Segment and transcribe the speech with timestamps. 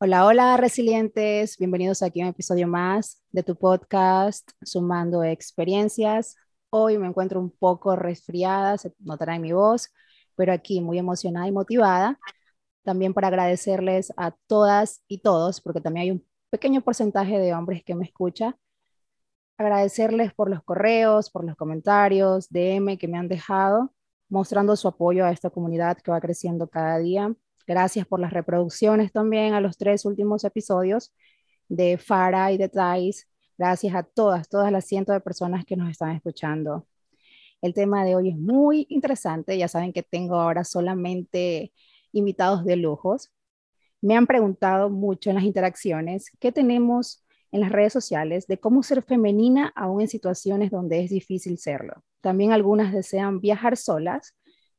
[0.00, 1.56] Hola, hola, resilientes.
[1.58, 6.36] Bienvenidos aquí a un episodio más de tu podcast Sumando Experiencias.
[6.70, 9.90] Hoy me encuentro un poco resfriada, se notará en mi voz,
[10.36, 12.18] pero aquí muy emocionada y motivada.
[12.84, 17.82] También para agradecerles a todas y todos, porque también hay un pequeño porcentaje de hombres
[17.84, 18.56] que me escucha.
[19.56, 23.92] Agradecerles por los correos, por los comentarios, DM que me han dejado,
[24.28, 27.34] mostrando su apoyo a esta comunidad que va creciendo cada día
[27.68, 31.12] Gracias por las reproducciones también a los tres últimos episodios
[31.68, 33.28] de Fara y de Thais.
[33.58, 36.86] Gracias a todas, todas las cientos de personas que nos están escuchando.
[37.60, 39.58] El tema de hoy es muy interesante.
[39.58, 41.74] Ya saben que tengo ahora solamente
[42.12, 43.34] invitados de lujos.
[44.00, 48.82] Me han preguntado mucho en las interacciones qué tenemos en las redes sociales de cómo
[48.82, 52.02] ser femenina aún en situaciones donde es difícil serlo.
[52.22, 54.37] También algunas desean viajar solas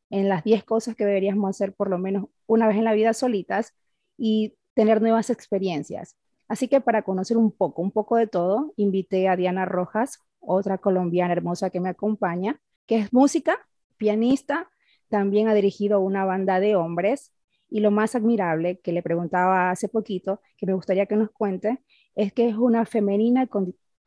[0.09, 3.13] en las 10 cosas que deberíamos hacer por lo menos una vez en la vida
[3.13, 3.73] solitas
[4.17, 6.17] y tener nuevas experiencias.
[6.47, 10.79] Así que para conocer un poco, un poco de todo, invité a Diana Rojas, otra
[10.79, 13.59] colombiana hermosa que me acompaña, que es música,
[13.97, 14.69] pianista,
[15.09, 17.33] también ha dirigido una banda de hombres
[17.69, 21.83] y lo más admirable que le preguntaba hace poquito, que me gustaría que nos cuente,
[22.15, 23.47] es que es una femenina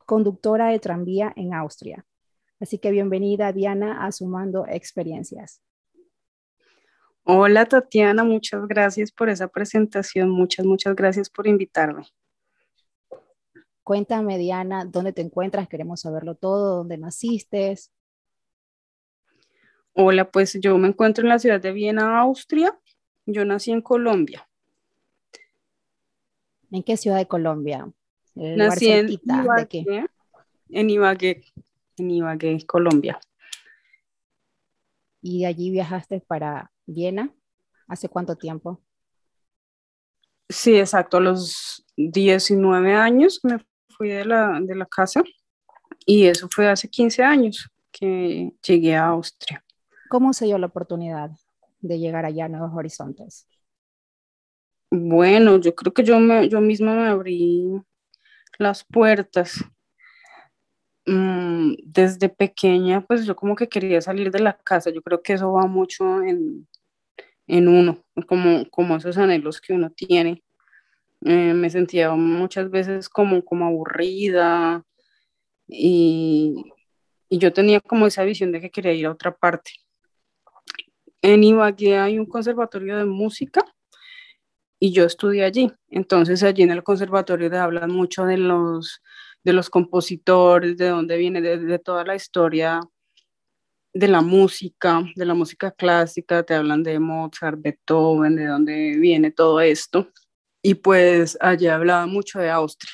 [0.05, 2.05] conductora de tranvía en Austria.
[2.59, 5.61] Así que bienvenida Diana a Sumando Experiencias.
[7.25, 12.03] Hola Tatiana, muchas gracias por esa presentación, muchas, muchas gracias por invitarme.
[13.81, 15.69] Cuéntame Diana, ¿dónde te encuentras?
[15.69, 17.77] Queremos saberlo todo, ¿dónde naciste?
[19.93, 22.77] Hola, pues yo me encuentro en la ciudad de Viena, Austria.
[23.25, 24.49] Yo nací en Colombia.
[26.71, 27.89] ¿En qué ciudad de Colombia?
[28.35, 29.85] nací en Ibagué,
[30.69, 31.45] en Ibagué,
[31.97, 33.17] en Ibagué, Colombia.
[35.21, 37.33] ¿Y de allí viajaste para Viena.
[37.87, 38.81] ¿Hace cuánto tiempo?
[40.49, 43.57] Sí, exacto, a los 19 años me
[43.89, 45.23] fui de la, de la casa
[46.05, 49.63] y eso fue hace 15 años que llegué a Austria.
[50.09, 51.31] ¿Cómo se dio la oportunidad
[51.81, 53.47] de llegar allá a Nuevos Horizontes?
[54.91, 57.81] Bueno, yo creo que yo, me, yo misma me abrí
[58.59, 59.63] las puertas.
[61.05, 64.89] Mm, desde pequeña, pues yo como que quería salir de la casa.
[64.91, 66.67] Yo creo que eso va mucho en,
[67.47, 70.43] en uno, como, como esos anhelos que uno tiene.
[71.25, 74.83] Eh, me sentía muchas veces como, como aburrida
[75.67, 76.65] y,
[77.29, 79.71] y, yo tenía como esa visión de que quería ir a otra parte.
[81.21, 83.63] En Ibagué hay un conservatorio de música
[84.79, 85.71] y yo estudié allí.
[85.89, 89.01] Entonces allí en el conservatorio te hablan mucho de los,
[89.43, 92.81] de los compositores, de dónde viene, de toda la historia
[93.93, 99.31] de la música, de la música clásica, te hablan de Mozart, Beethoven, de dónde viene
[99.31, 100.07] todo esto.
[100.61, 102.93] Y pues allí hablaba mucho de Austria.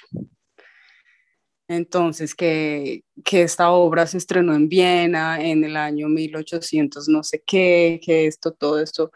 [1.70, 7.44] Entonces, que, que, esta obra se estrenó en Viena en el año 1800, no sé
[7.46, 9.12] qué, que esto, todo esto,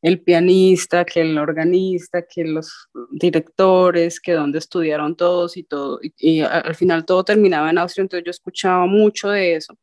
[0.00, 6.14] el pianista, que el organista, que los directores, que donde estudiaron todos y todo, y,
[6.16, 9.76] y al final todo terminaba en Austria, entonces yo escuchaba mucho de eso.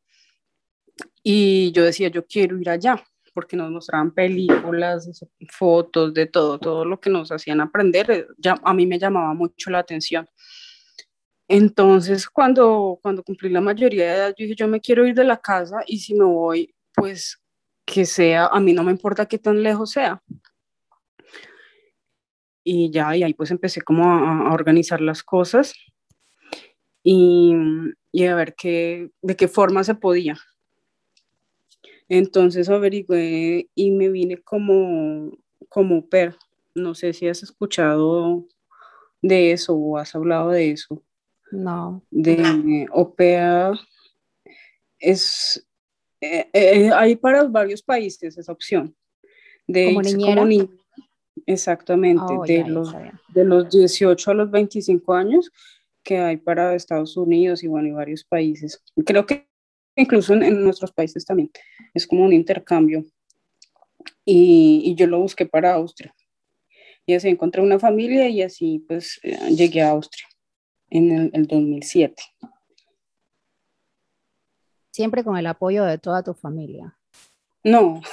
[1.28, 3.04] Y yo decía, yo quiero ir allá,
[3.34, 5.10] porque nos mostraban películas,
[5.50, 9.34] fotos, de todo, todo lo que nos hacían aprender, eh, ya, a mí me llamaba
[9.34, 10.30] mucho la atención.
[11.48, 15.24] Entonces, cuando, cuando cumplí la mayoría de edad, yo dije, yo me quiero ir de
[15.24, 17.42] la casa y si me voy, pues
[17.86, 20.22] que sea, a mí no me importa qué tan lejos sea.
[22.64, 25.74] Y ya, y ahí pues empecé como a, a organizar las cosas
[27.04, 27.52] y,
[28.12, 30.38] y a ver qué, de qué forma se podía.
[32.10, 35.32] Entonces averigüé y me vine como,
[35.70, 36.36] como per.
[36.74, 38.46] No sé si has escuchado
[39.22, 41.02] de eso o has hablado de eso.
[41.52, 42.04] No.
[42.12, 43.74] De OPEA
[45.00, 45.66] es,
[46.22, 48.96] eh, eh, hay para varios países esa opción.
[49.68, 50.46] De como niñera.
[51.46, 53.22] exactamente, Oh, de, ya, ya los, sabía.
[53.30, 55.52] de los 18 a los 25 años
[56.04, 58.84] que hay para Estados Unidos y bueno, y varios países.
[59.06, 59.48] Creo que
[59.96, 61.52] incluso en, en nuestros países también.
[61.94, 63.04] Es como un intercambio.
[64.24, 66.14] Y, y yo lo busqué para Austria.
[67.06, 70.28] Y así encontré una familia y así pues eh, llegué a Austria
[70.90, 72.22] en el, el 2007.
[74.92, 76.98] Siempre con el apoyo de toda tu familia.
[77.64, 78.02] No,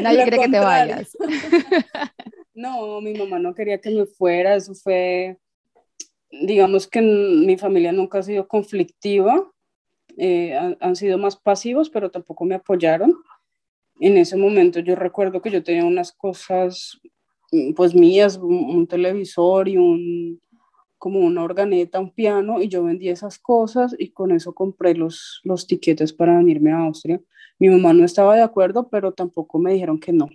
[0.00, 1.16] Nadie quiere que te vayas.
[2.54, 5.38] no, mi mamá no quería que me fuera, eso fue,
[6.42, 9.50] digamos que mi familia nunca ha sido conflictiva,
[10.16, 13.14] eh, han, han sido más pasivos, pero tampoco me apoyaron.
[14.00, 17.00] En ese momento yo recuerdo que yo tenía unas cosas
[17.74, 20.40] pues mías, un, televisor y un,
[20.98, 25.40] como una organeta, un piano, y yo vendí esas cosas y con eso compré los,
[25.44, 27.20] los tiquetes para venirme a Austria.
[27.58, 30.28] Mi mamá no estaba de acuerdo, pero tampoco me dijeron que no.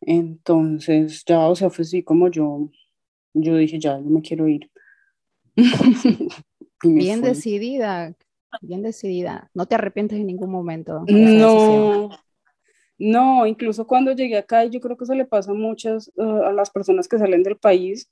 [0.00, 2.70] Entonces, ya, o sea, fue así como yo,
[3.34, 4.70] yo dije, ya, yo me quiero ir.
[6.82, 8.14] bien decidida,
[8.60, 9.50] bien decidida.
[9.54, 11.04] No te arrepientes en ningún momento.
[11.08, 12.10] no,
[12.98, 16.52] no, incluso cuando llegué acá, yo creo que se le pasa a muchas, uh, a
[16.52, 18.08] las personas que salen del país,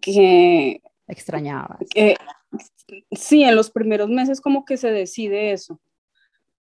[0.00, 0.82] que...
[1.06, 1.78] Extrañabas.
[1.88, 2.16] Que,
[3.12, 5.80] sí, en los primeros meses como que se decide eso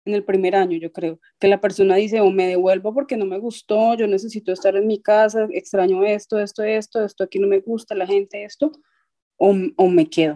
[0.05, 3.25] en el primer año, yo creo, que la persona dice, o me devuelvo porque no
[3.25, 7.47] me gustó, yo necesito estar en mi casa, extraño esto, esto, esto, esto aquí no
[7.47, 8.71] me gusta, la gente, esto,
[9.37, 10.35] o, o me quedo.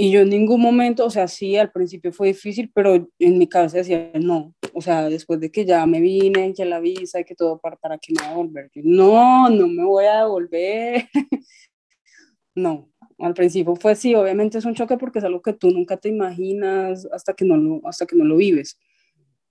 [0.00, 3.48] Y yo en ningún momento, o sea, sí, al principio fue difícil, pero en mi
[3.48, 7.34] cabeza decía, no, o sea, después de que ya me vine, que la visa que
[7.34, 8.70] todo, ¿para, para qué me voy a volver?
[8.76, 11.08] No, no me voy a devolver.
[12.54, 12.88] no,
[13.18, 16.08] al principio fue sí, obviamente es un choque porque es algo que tú nunca te
[16.08, 18.78] imaginas hasta que no lo, hasta que no lo vives.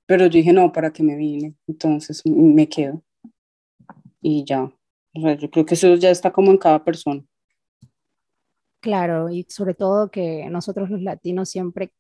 [0.06, 1.56] Pero yo dije, no, ¿para qué me vine?
[1.68, 3.04] Entonces me quedo.
[4.22, 4.64] Y ya.
[5.14, 7.22] O sea, yo creo que eso ya está como en cada persona.
[8.80, 11.94] Claro, y sobre todo que nosotros los latinos siempre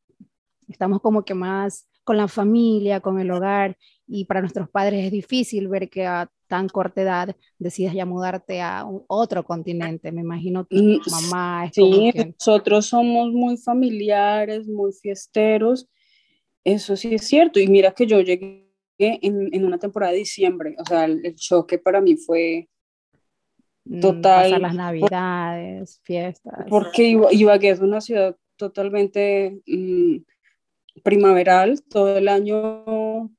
[0.68, 3.78] estamos como que más con la familia, con el hogar,
[4.08, 8.62] y para nuestros padres es difícil ver que a tan corta edad decidas ya mudarte
[8.62, 10.12] a otro continente.
[10.12, 15.88] Me imagino que tu mm, mamá es sí, nosotros somos muy familiares, muy fiesteros.
[16.64, 17.60] Eso sí es cierto.
[17.60, 20.76] Y mira que yo llegué en, en una temporada de diciembre.
[20.80, 22.70] O sea, el, choque para mí fue
[24.02, 24.46] total.
[24.46, 26.66] Pasar las navidades, fiestas.
[26.70, 30.18] Porque Ibagué es una ciudad totalmente mm,
[31.04, 31.82] primaveral.
[31.90, 33.32] Todo el año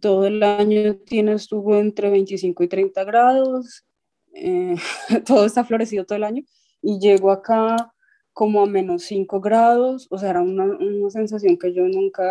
[0.00, 3.84] todo el año tiene, estuvo entre 25 y 30 grados,
[4.34, 4.76] eh,
[5.26, 6.42] todo está florecido todo el año,
[6.82, 7.92] y llego acá
[8.32, 12.24] como a menos 5 grados, o sea, era una, una, sensación que yo nunca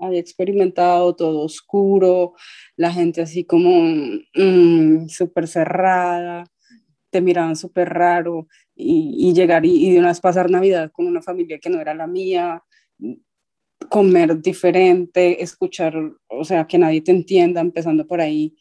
[0.00, 2.34] había experimentado, todo oscuro,
[2.76, 3.70] la gente así como
[4.34, 6.44] mm, súper cerrada,
[7.10, 11.06] te miraban súper raro, y, y llegar y, y de una vez pasar Navidad con
[11.06, 12.62] una familia que no era la mía,
[13.88, 15.94] comer diferente, escuchar,
[16.28, 18.56] o sea, que nadie te entienda, empezando por ahí,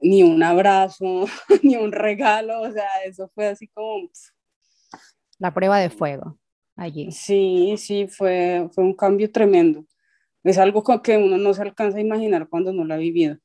[0.00, 1.26] ni un abrazo,
[1.62, 4.08] ni un regalo, o sea, eso fue así como...
[5.38, 6.38] La prueba de fuego
[6.76, 7.10] allí.
[7.10, 9.84] Sí, sí, fue, fue un cambio tremendo.
[10.44, 13.36] Es algo que uno no se alcanza a imaginar cuando no lo ha vivido.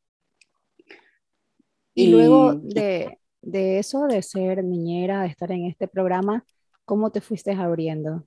[1.93, 6.45] Y, y luego de, de eso, de ser niñera, de estar en este programa,
[6.85, 8.25] ¿cómo te fuiste abriendo?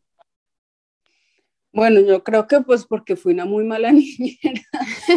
[1.73, 4.63] Bueno, yo creo que pues porque fui una muy mala niñera.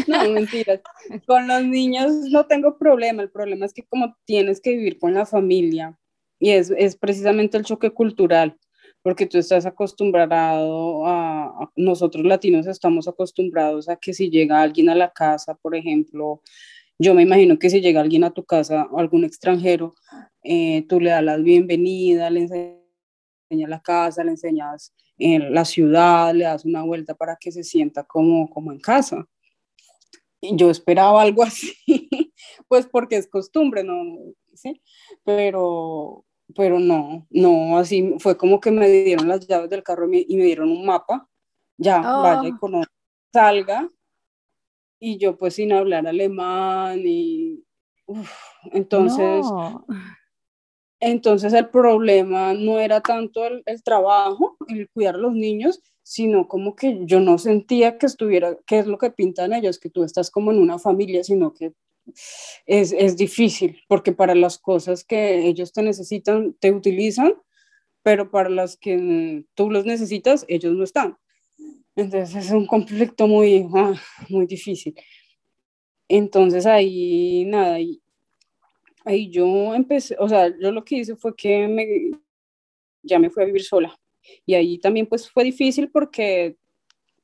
[0.08, 0.82] no, mentiras.
[1.26, 3.24] Con los niños no tengo problema.
[3.24, 5.98] El problema es que como tienes que vivir con la familia
[6.40, 8.58] y es, es precisamente el choque cultural,
[9.04, 14.96] porque tú estás acostumbrado a, nosotros latinos estamos acostumbrados a que si llega alguien a
[14.96, 16.42] la casa, por ejemplo,
[16.98, 19.94] yo me imagino que si llega alguien a tu casa, algún extranjero,
[20.42, 26.34] eh, tú le das la bienvenida, le enseñas la casa, le enseñas en la ciudad,
[26.34, 29.28] le das una vuelta para que se sienta como, como en casa.
[30.40, 31.76] Y yo esperaba algo así,
[32.70, 33.96] pues porque es costumbre, ¿no?
[34.54, 34.82] ¿Sí?
[35.26, 40.36] Pero, pero no, no, así fue como que me dieron las llaves del carro y
[40.36, 41.28] me, dieron un mapa,
[41.78, 42.58] ya, vaya y oh.
[42.60, 42.94] conozca,
[43.32, 43.90] salga,
[45.00, 47.64] y yo pues sin hablar alemán y
[48.72, 49.46] entonces
[51.04, 56.78] entonces el problema no era tanto el, trabajo, el cuidar a los niños, sino como
[56.78, 60.32] que yo no sentía que estuviera, que es lo que pintan ellos, que tú estás
[60.32, 61.74] como en una familia, sino que
[62.66, 67.34] es, es difícil, porque para las cosas que ellos te necesitan, te utilizan,
[68.04, 71.18] pero para las que tú los necesitas, ellos no están.
[71.96, 73.94] Entonces es un conflicto muy, ah,
[74.30, 74.96] muy difícil.
[76.08, 77.78] Entonces ahí, nada,
[79.06, 82.12] ahí yo empecé, o sea, yo lo que hice fue que me,
[83.02, 83.98] ya me fui a vivir sola.
[84.46, 86.58] Y ahí también pues fue difícil porque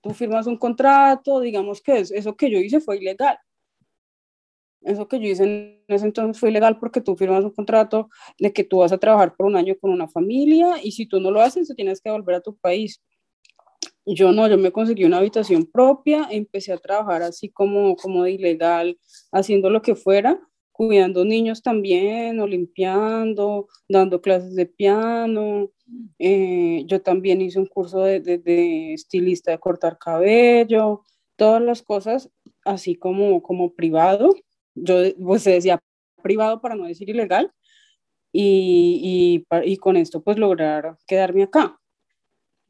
[0.01, 3.37] tú firmas un contrato, digamos que eso que yo hice fue ilegal.
[4.81, 8.53] Eso que yo hice en ese entonces fue ilegal porque tú firmas un contrato de
[8.53, 11.31] que tú vas a trabajar por un año con una familia y si tú no
[11.31, 13.01] lo haces, te tienes que volver a tu país.
[14.05, 18.31] Yo no, yo me conseguí una habitación propia, empecé a trabajar así como, como de
[18.31, 18.97] ilegal,
[19.31, 20.39] haciendo lo que fuera
[20.79, 25.71] cuidando niños también o limpiando, dando clases de piano.
[26.19, 31.01] Eh, yo también hice un curso de, de, estilista de cortar cabello,
[31.35, 32.31] todas las cosas
[32.63, 34.33] así como, como privado.
[34.83, 35.79] Yo pues decía,
[36.21, 37.51] privado para no decir ilegal
[38.31, 41.79] y, y, y con esto pues lograr quedarme acá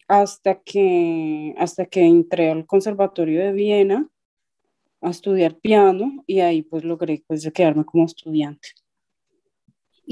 [0.10, 4.10] hasta que, hasta que entré al Conservatorio de Viena
[5.02, 8.70] a estudiar piano y ahí pues logré pues quedarme como estudiante.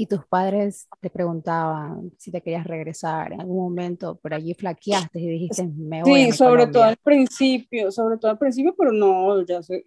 [0.00, 5.18] Y tus padres te preguntaban si te querías regresar en algún momento, pero allí flaqueaste
[5.18, 6.26] y dijiste, me voy.
[6.26, 9.84] Sí, sobre todo al principio, sobre todo al principio, pero no, ya sé,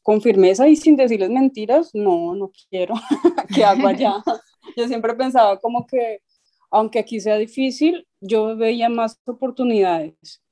[0.00, 2.94] con firmeza y sin decirles mentiras, no, no quiero,
[3.54, 4.14] ¿qué hago allá?
[4.74, 6.22] Yo siempre pensaba como que,
[6.70, 10.42] aunque aquí sea difícil, yo veía más oportunidades.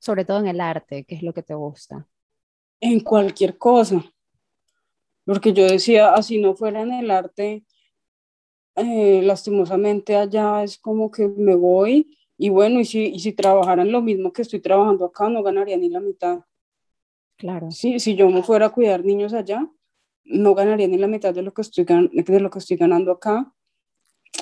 [0.00, 2.08] Sobre todo en el arte, que es lo que te gusta.
[2.80, 4.02] En cualquier cosa.
[5.24, 7.64] Porque yo decía, así no fuera en el arte,
[8.78, 13.90] eh, lastimosamente allá es como que me voy y bueno, y si, y si trabajaran
[13.90, 16.40] lo mismo que estoy trabajando acá, no ganaría ni la mitad.
[17.36, 17.70] Claro.
[17.72, 19.68] Sí, si yo me fuera a cuidar niños allá,
[20.24, 23.52] no ganaría ni la mitad de lo que estoy, de lo que estoy ganando acá.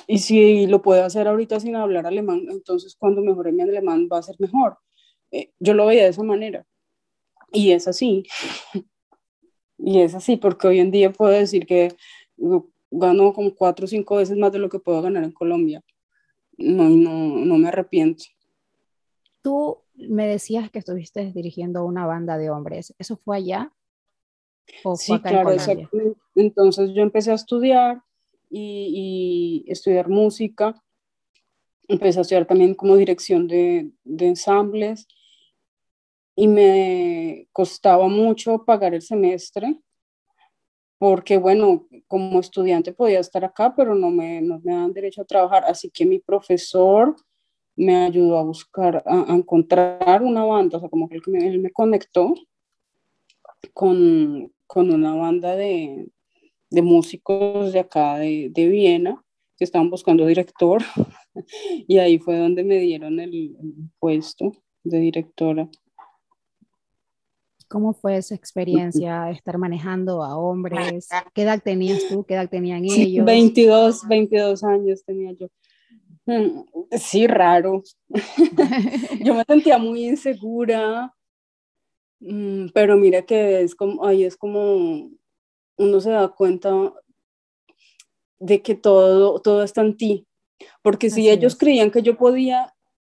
[0.05, 4.19] Y si lo puedo hacer ahorita sin hablar alemán, entonces cuando mejore mi alemán va
[4.19, 4.77] a ser mejor.
[5.31, 6.65] Eh, yo lo veía de esa manera.
[7.51, 8.25] Y es así.
[9.77, 11.95] y es así, porque hoy en día puedo decir que
[12.89, 15.83] gano como cuatro o cinco veces más de lo que puedo ganar en Colombia.
[16.57, 18.25] No, no, no me arrepiento.
[19.41, 22.93] Tú me decías que estuviste dirigiendo una banda de hombres.
[22.97, 23.71] ¿Eso fue allá?
[24.83, 26.19] ¿O sí, claro, exactamente.
[26.35, 28.01] Entonces yo empecé a estudiar
[28.49, 30.81] y, y, estudiar música.
[31.87, 35.07] Empecé a estudiar también como dirección de, de ensambles
[36.35, 39.79] y me costaba mucho pagar el semestre
[40.97, 45.25] porque bueno, como estudiante podía estar acá, pero no me, no me dan derecho a
[45.25, 47.15] trabajar, así que mi profesor
[47.75, 51.71] me ayudó a buscar, a, encontrar una banda, o sea, como que él, él me
[51.71, 52.33] conectó
[53.73, 56.07] con, con una banda de,
[56.71, 59.23] de, músicos de acá de, de, Viena
[59.55, 60.81] que estaban buscando director
[61.87, 63.55] y ahí fue donde me dieron el
[63.99, 64.51] puesto
[64.83, 65.69] de directora.
[67.67, 71.09] ¿Cómo fue esa experiencia estar manejando a hombres?
[71.33, 72.23] ¿Qué edad tenías tú?
[72.23, 73.25] ¿Qué edad tenían ellos?
[73.25, 75.47] 22, 22 años tenía yo.
[76.25, 76.63] Mm,
[76.97, 77.83] sí, raro.
[79.23, 81.13] yo me sentía muy insegura,
[82.19, 85.09] mm, pero mira que es como, ahí es como
[85.77, 86.93] uno se da cuenta
[88.39, 90.27] de que todo, todo está en ti.
[90.81, 92.73] Porque si ellos creían que yo podía,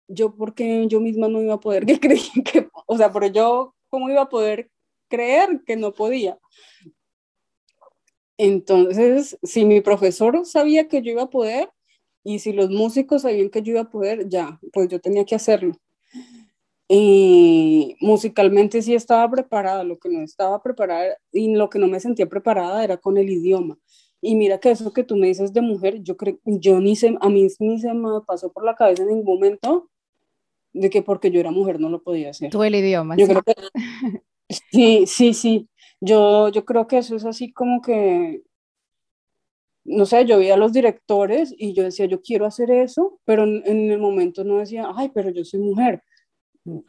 [0.08, 3.74] yo porque yo misma no iba a poder, que creían que, o sea, pero yo
[3.92, 4.70] ¿cómo iba a poder
[5.08, 6.38] creer que no podía?
[8.38, 11.68] Entonces, si mi profesor sabía que yo iba a poder
[12.24, 15.34] y si los músicos sabían que yo iba a poder, ya, pues yo tenía que
[15.34, 15.76] hacerlo.
[16.88, 22.00] Y musicalmente sí estaba preparada, lo que no estaba preparada y lo que no me
[22.00, 23.78] sentía preparada era con el idioma.
[24.22, 27.14] Y mira que eso que tú me dices de mujer, yo creo, yo ni sé,
[27.20, 29.90] a mí ni se me pasó por la cabeza en ningún momento
[30.72, 32.50] de que porque yo era mujer no lo podía hacer.
[32.50, 33.16] Tú el idioma.
[33.16, 33.54] Yo creo que,
[34.72, 35.68] sí, sí, sí.
[36.00, 38.42] Yo, yo creo que eso es así como que,
[39.84, 43.44] no sé, yo veía a los directores y yo decía, yo quiero hacer eso, pero
[43.44, 46.02] en, el momento no decía, ay, pero yo soy mujer.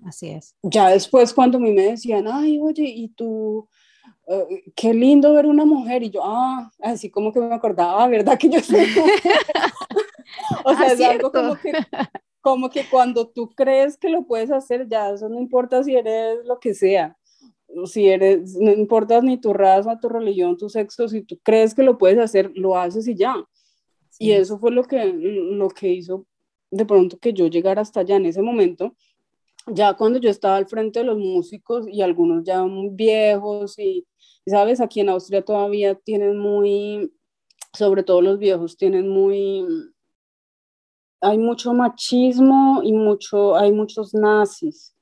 [0.06, 0.56] Así es.
[0.62, 3.68] Ya después cuando a mí me decían, ay, oye, y tú,
[4.28, 8.38] eh, qué lindo ver una mujer, y yo, ah, así como que me acordaba, ¿verdad
[8.38, 9.22] que yo soy mujer?
[10.66, 11.72] o sea, ah, es algo como que
[12.44, 16.46] como que cuando tú crees que lo puedes hacer, ya eso no importa si eres
[16.46, 17.18] lo que sea,
[17.86, 21.84] si eres, no importa ni tu raza, tu religión, tu sexo, si tú crees que
[21.84, 23.36] lo puedes hacer, lo haces y ya.
[24.20, 26.26] Y eso fue lo que, lo que hizo
[26.70, 28.94] de pronto que yo llegara hasta allá en ese momento.
[29.68, 34.06] Ya cuando yo estaba al frente de los músicos y algunos ya muy viejos y,
[34.46, 37.14] sabes, aquí en Austria todavía tienen muy,
[37.72, 39.66] sobre todo los viejos, tienen muy,
[41.24, 44.94] hay mucho machismo y mucho, hay muchos nazis.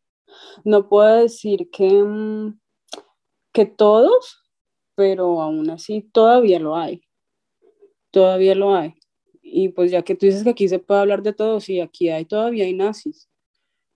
[0.64, 2.60] No puedo decir que, mm,
[3.52, 4.44] que todos,
[4.96, 7.02] pero aún así todavía lo hay.
[8.12, 8.94] Todavía lo hay.
[9.42, 12.10] Y pues ya que tú dices que aquí se puede hablar de todo, sí, aquí
[12.10, 13.30] hay todavía hay nazis.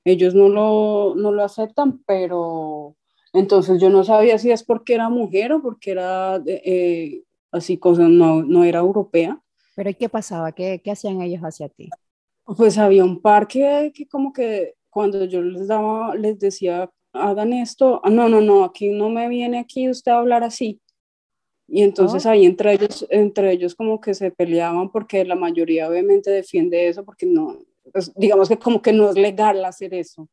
[0.03, 2.95] Ellos no lo, no lo aceptan, pero
[3.33, 8.07] entonces yo no sabía si es porque era mujer o porque era eh, así, cosa,
[8.07, 9.41] no, no era europea.
[9.75, 10.51] Pero ¿qué pasaba?
[10.53, 11.89] ¿Qué, ¿Qué hacían ellos hacia ti?
[12.45, 18.01] Pues había un parque que como que cuando yo les daba, les decía, hagan esto,
[18.03, 20.79] ah, no, no, no, aquí no me viene aquí usted a hablar así.
[21.67, 22.29] Y entonces oh.
[22.29, 27.03] ahí entre ellos, entre ellos como que se peleaban porque la mayoría obviamente defiende eso
[27.03, 27.59] porque no,
[27.91, 30.29] pues, digamos que como que no es legal hacer eso.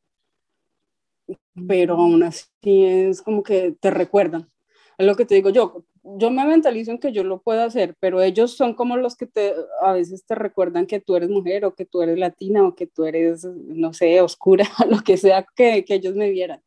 [1.66, 4.50] Pero aún así es como que te recuerdan.
[4.98, 7.96] Es lo que te digo yo, yo me mentalizo en que yo lo puedo hacer,
[8.00, 11.64] pero ellos son como los que te, a veces te recuerdan que tú eres mujer
[11.64, 15.46] o que tú eres latina o que tú eres, no sé, oscura, lo que sea
[15.54, 16.60] que, que ellos me vieran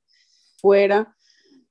[0.57, 1.15] fuera.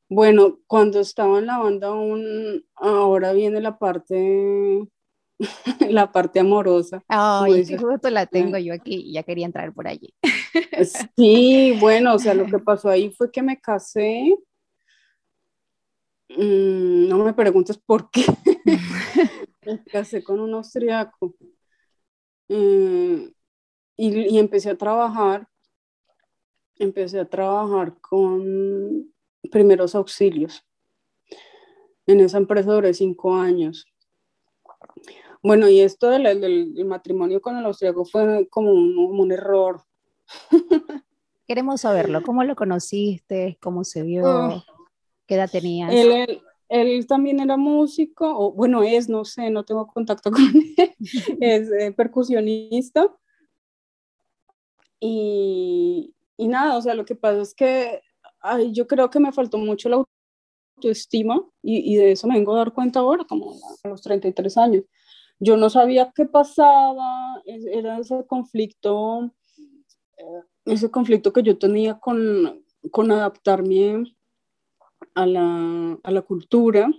[0.09, 4.87] Bueno, cuando estaba en la banda aún, ahora viene la parte,
[5.89, 7.03] la parte amorosa.
[7.09, 10.15] Ay, justo la tengo yo aquí, ya quería entrar por allí.
[11.17, 14.37] Sí, bueno, o sea, lo que pasó ahí fue que me casé,
[16.37, 18.25] Mm, no me preguntes por qué.
[19.67, 21.35] me casé con un austriaco.
[22.49, 23.33] Eh,
[23.97, 25.49] y, empecé a trabajar.
[26.77, 29.13] Empecé a trabajar con
[29.51, 30.65] primeros auxilios.
[32.07, 33.87] En esa empresa duré cinco años.
[35.43, 39.83] Bueno, y esto del, matrimonio con el austriaco fue como un, un error.
[41.47, 42.23] Queremos saberlo.
[42.23, 43.59] ¿Cómo lo conociste?
[43.61, 44.65] ¿Cómo se vio?
[45.27, 45.93] ¿Qué edad tenías?
[45.93, 50.95] Él, él, también era músico, o bueno, es, no sé, no tengo contacto con él,
[51.41, 53.15] es eh, percusionista.
[55.01, 58.01] Y, y, nada, o sea, lo que pasa es que
[58.45, 60.05] ay, yo creo que me faltó mucho la
[60.77, 64.57] autoestima y, y, de eso me vengo a dar cuenta ahora, como a los 33
[64.59, 64.85] años.
[65.41, 69.35] Yo no sabía qué pasaba, era ese conflicto,
[70.17, 74.05] eh, ese conflicto que yo tenía con, con adaptarme
[75.15, 76.91] a la, a la cultura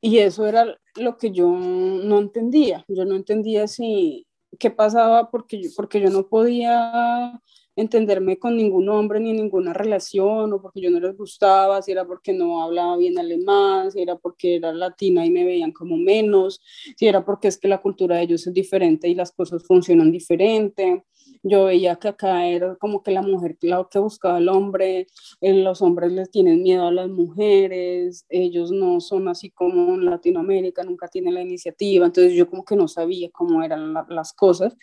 [0.00, 2.84] y eso era lo que yo no entendía.
[2.88, 4.26] Yo no entendía si
[4.58, 7.40] qué pasaba porque yo, porque yo no podía
[7.80, 12.06] entenderme con ningún hombre ni ninguna relación o porque yo no les gustaba, si era
[12.06, 16.60] porque no hablaba bien alemán, si era porque era latina y me veían como menos,
[16.96, 20.10] si era porque es que la cultura de ellos es diferente y las cosas funcionan
[20.10, 21.04] diferente
[21.42, 25.06] yo veía que acá era como que la mujer la que buscaba al hombre,
[25.40, 30.04] eh, los hombres les tienen miedo a las mujeres, ellos no son así como en
[30.04, 34.76] Latinoamérica, nunca tienen la iniciativa, entonces yo como que no sabía cómo eran las cosas.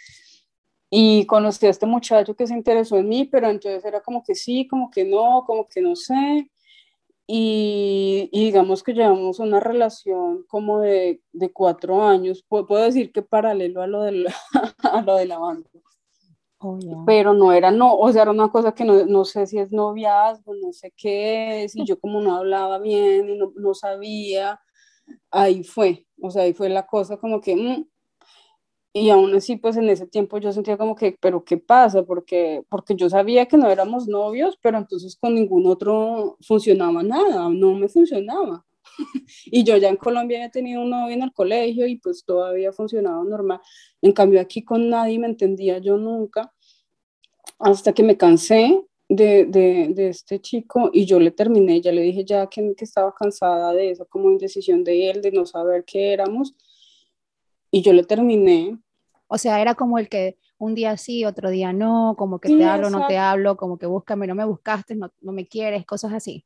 [0.90, 4.36] Y conocí a este muchacho que se interesó en mí, pero entonces era como que
[4.36, 6.50] sí, como que no, como que no sé.
[7.30, 13.22] Y, digamos que llevamos una relación como de, de cuatro años, puedo, puedo, decir que
[13.22, 14.26] paralelo a lo, de
[14.84, 15.70] a lo de la banda.
[16.60, 19.60] Oh, pero no era, no, o sea, era una cosa que no, no, sé si
[19.60, 23.76] es noviazgo, no sé qué es, y yo como no hablaba bien y no, no
[23.76, 24.60] sabía,
[25.30, 27.86] ahí fue, o sea, ahí fue la cosa como que, mm,
[29.00, 32.04] y aún así, pues en ese tiempo yo sentía como que, pero ¿qué pasa?
[32.04, 37.50] Porque, porque yo sabía que no éramos novios, pero entonces con ningún otro funcionaba nada,
[37.50, 38.66] no me funcionaba.
[39.46, 42.72] y yo ya en Colombia había tenido un novio en el colegio y pues todavía
[42.72, 43.60] funcionaba normal.
[44.02, 46.54] En cambio aquí con nadie me entendía yo nunca,
[47.60, 52.02] hasta que me cansé de, de, de, este chico y yo le terminé, ya le
[52.02, 55.86] dije ya que, que estaba cansada de esa como indecisión de él, de no saber
[55.86, 56.56] qué éramos,
[57.72, 58.80] y yo le terminé.
[59.28, 62.64] O sea, era como el que un día sí, otro día no, como que te
[62.64, 66.14] hablo, no te hablo, como que búscame, no me buscaste, no, no me quieres, cosas
[66.14, 66.46] así.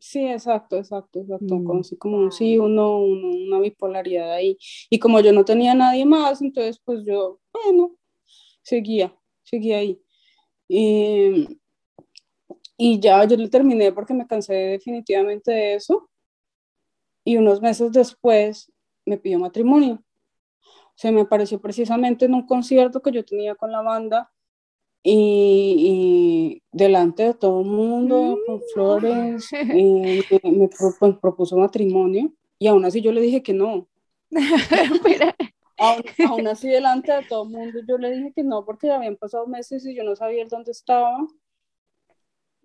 [0.00, 1.54] Sí, exacto, exacto, exacto.
[1.54, 1.64] Mm.
[1.64, 4.58] Como, así como un sí, uno, una bipolaridad ahí.
[4.90, 7.94] Y como yo no tenía nadie más, entonces pues yo, bueno,
[8.62, 10.02] seguía, seguía ahí.
[10.66, 11.60] Y,
[12.76, 16.10] y ya yo le terminé porque me cansé definitivamente de eso.
[17.24, 18.72] Y unos meses después
[19.06, 20.02] me pidió matrimonio.
[21.02, 24.30] Se me apareció precisamente en un concierto que yo tenía con la banda
[25.02, 28.62] y, delante de todo el mundo, con mm.
[28.72, 29.50] flores,
[30.44, 30.68] me,
[31.20, 33.88] propuso matrimonio y aún así yo le dije que no.
[35.76, 38.94] aún, aún, así delante de todo el mundo yo le dije que no porque ya
[38.94, 41.18] habían pasado meses y yo no sabía dónde estaba.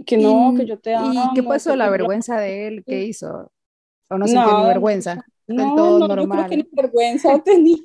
[0.05, 1.31] Que no, que yo te amo.
[1.31, 1.75] ¿Y qué pasó?
[1.75, 2.83] ¿La vergüenza de él?
[2.85, 3.51] ¿Qué hizo?
[4.09, 5.25] ¿O no sintió vergüenza?
[5.47, 6.25] No, todo no, normal.
[6.25, 7.77] yo creo que ni vergüenza tenía.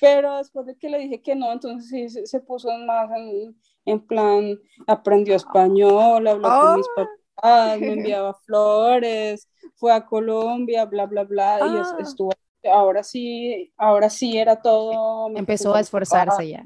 [0.00, 4.06] Pero después de que le dije que no, entonces sí se, puso más en, en,
[4.06, 7.06] plan, aprendió español, habló con mis ah.
[7.36, 11.96] papás, me enviaba flores, fue a Colombia, bla, bla, bla, y ah.
[12.00, 12.32] estuvo,
[12.64, 15.28] ahora sí, ahora sí era todo.
[15.36, 16.64] Empezó a esforzarse ya.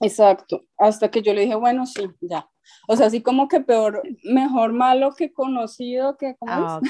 [0.00, 2.48] Exacto, hasta que yo le dije, bueno, sí, ya.
[2.88, 6.80] O sea, así como que peor, mejor malo que conocido que ah,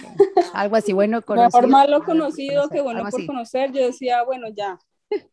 [0.54, 1.60] Algo así, bueno conocido.
[1.60, 3.72] Mejor malo conocido que bueno por conocer.
[3.72, 4.78] Yo decía, bueno, ya.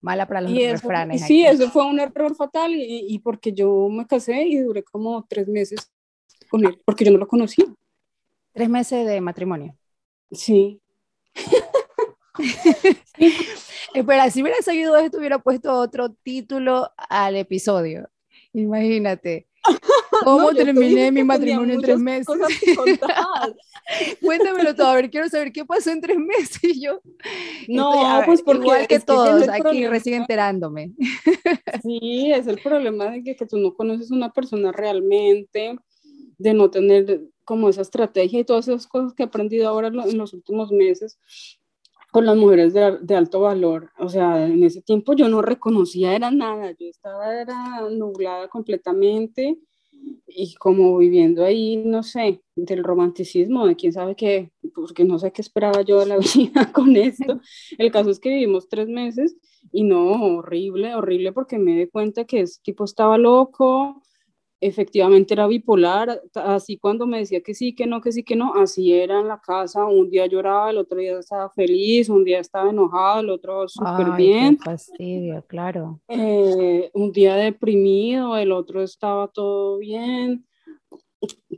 [0.00, 1.22] Mala para los refranes.
[1.26, 5.24] Sí, eso fue un error fatal y, y, porque yo me casé y duré como
[5.28, 5.92] tres meses
[6.48, 7.66] con él, porque yo no lo conocía.
[8.52, 9.76] Tres meses de matrimonio.
[10.32, 10.80] Sí.
[13.94, 18.08] Espera, si hubiera seguido esto, hubiera puesto otro título al episodio.
[18.52, 19.46] Imagínate.
[20.24, 22.26] ¿Cómo terminé mi matrimonio en tres meses?
[24.20, 26.58] Cuéntamelo todo, a ver, quiero saber qué pasó en tres meses.
[26.62, 27.00] Y yo,
[27.68, 30.92] no, pues porque igual que todos, aquí recién enterándome.
[31.82, 35.76] Sí, es el problema de que, que tú no conoces a una persona realmente,
[36.38, 40.18] de no tener como esa estrategia y todas esas cosas que he aprendido ahora en
[40.18, 41.18] los últimos meses
[42.10, 43.90] con las mujeres de, alto valor.
[43.98, 49.58] O sea, en ese tiempo yo no reconocía, era nada, yo estaba era nublada completamente
[50.26, 55.32] y como viviendo ahí, no sé, del romanticismo, de quién sabe qué, porque no sé
[55.32, 57.40] qué esperaba yo de la vida con esto.
[57.78, 59.36] El caso es que vivimos tres meses
[59.72, 64.02] y no, horrible, horrible, porque me di cuenta que ese tipo estaba loco,
[64.60, 68.54] efectivamente era bipolar, así cuando me decía que sí, que no, que sí, que no,
[68.54, 72.40] así era en la casa, un día lloraba, el otro día estaba feliz, un día
[72.40, 74.58] estaba enojado, el otro súper bien.
[74.58, 76.00] Qué fastidio, claro.
[76.08, 80.46] Eh, un día deprimido, el otro estaba todo bien,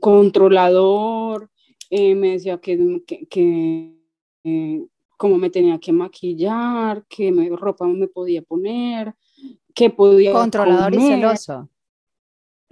[0.01, 1.51] controlador,
[1.91, 3.97] eh, me decía que, que, que
[4.45, 4.87] eh,
[5.17, 9.13] cómo me tenía que maquillar, qué ropa me podía poner,
[9.75, 11.69] qué podía Controlador y celoso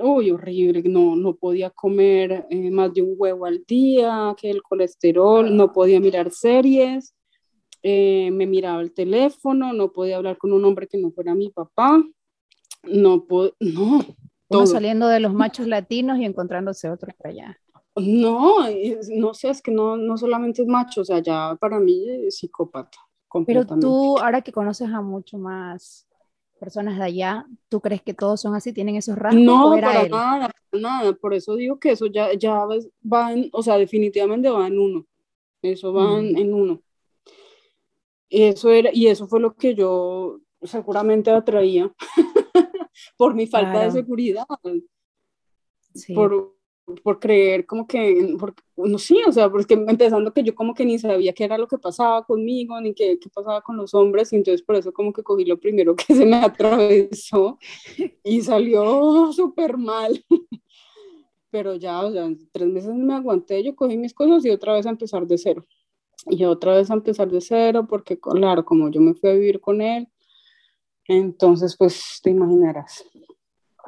[0.03, 4.63] uy, horrible, no, no podía comer eh, más de un huevo al día, que el
[4.63, 7.15] colesterol, no podía mirar series,
[7.83, 11.51] eh, me miraba el teléfono, no podía hablar con un hombre que no fuera mi
[11.51, 12.03] papá,
[12.85, 13.27] no,
[13.61, 14.05] no.
[14.49, 17.61] Uno saliendo de los machos latinos y encontrándose otro para allá.
[17.97, 18.67] No,
[19.11, 22.39] no sé, es que no, no solamente es macho, o sea, ya para mí es
[22.39, 22.99] psicópata.
[23.47, 26.09] Pero tú, ahora que conoces a mucho más
[26.61, 29.43] personas de allá, ¿tú crees que todos son así, tienen esos rasgos?
[29.43, 32.65] No, para nada, para nada, por eso digo que eso ya, ya
[33.11, 35.07] va en, o sea, definitivamente va en uno,
[35.63, 36.55] eso va en, mm.
[36.55, 36.83] uno.
[38.29, 41.93] Y eso, era, y eso fue lo que yo seguramente atraía
[43.17, 44.45] por mi falta de seguridad.
[45.95, 46.15] Sí.
[46.15, 46.55] Por,
[47.03, 50.85] por creer como que, por, no sí, o sea, porque empezando que yo como que
[50.85, 54.33] ni sabía qué era lo que pasaba conmigo, ni qué, qué pasaba con los hombres,
[54.33, 57.59] y entonces por eso como que cogí lo primero que se me atravesó
[58.25, 60.25] y salió súper mal.
[61.51, 64.87] Pero ya, o sea, tres meses me aguanté, yo cogí mis cosas y otra vez
[64.87, 65.67] a empezar de cero.
[66.27, 69.61] Y otra vez a empezar de cero, porque claro, como yo me fui a vivir
[69.61, 70.09] con él,
[71.07, 73.05] entonces pues te imaginarás.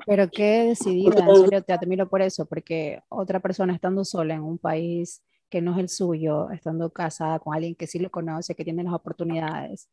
[0.07, 4.43] Pero qué decidida, en serio te admiro por eso, porque otra persona estando sola en
[4.43, 8.55] un país que no es el suyo, estando casada con alguien que sí lo conoce,
[8.55, 9.89] que tiene las oportunidades,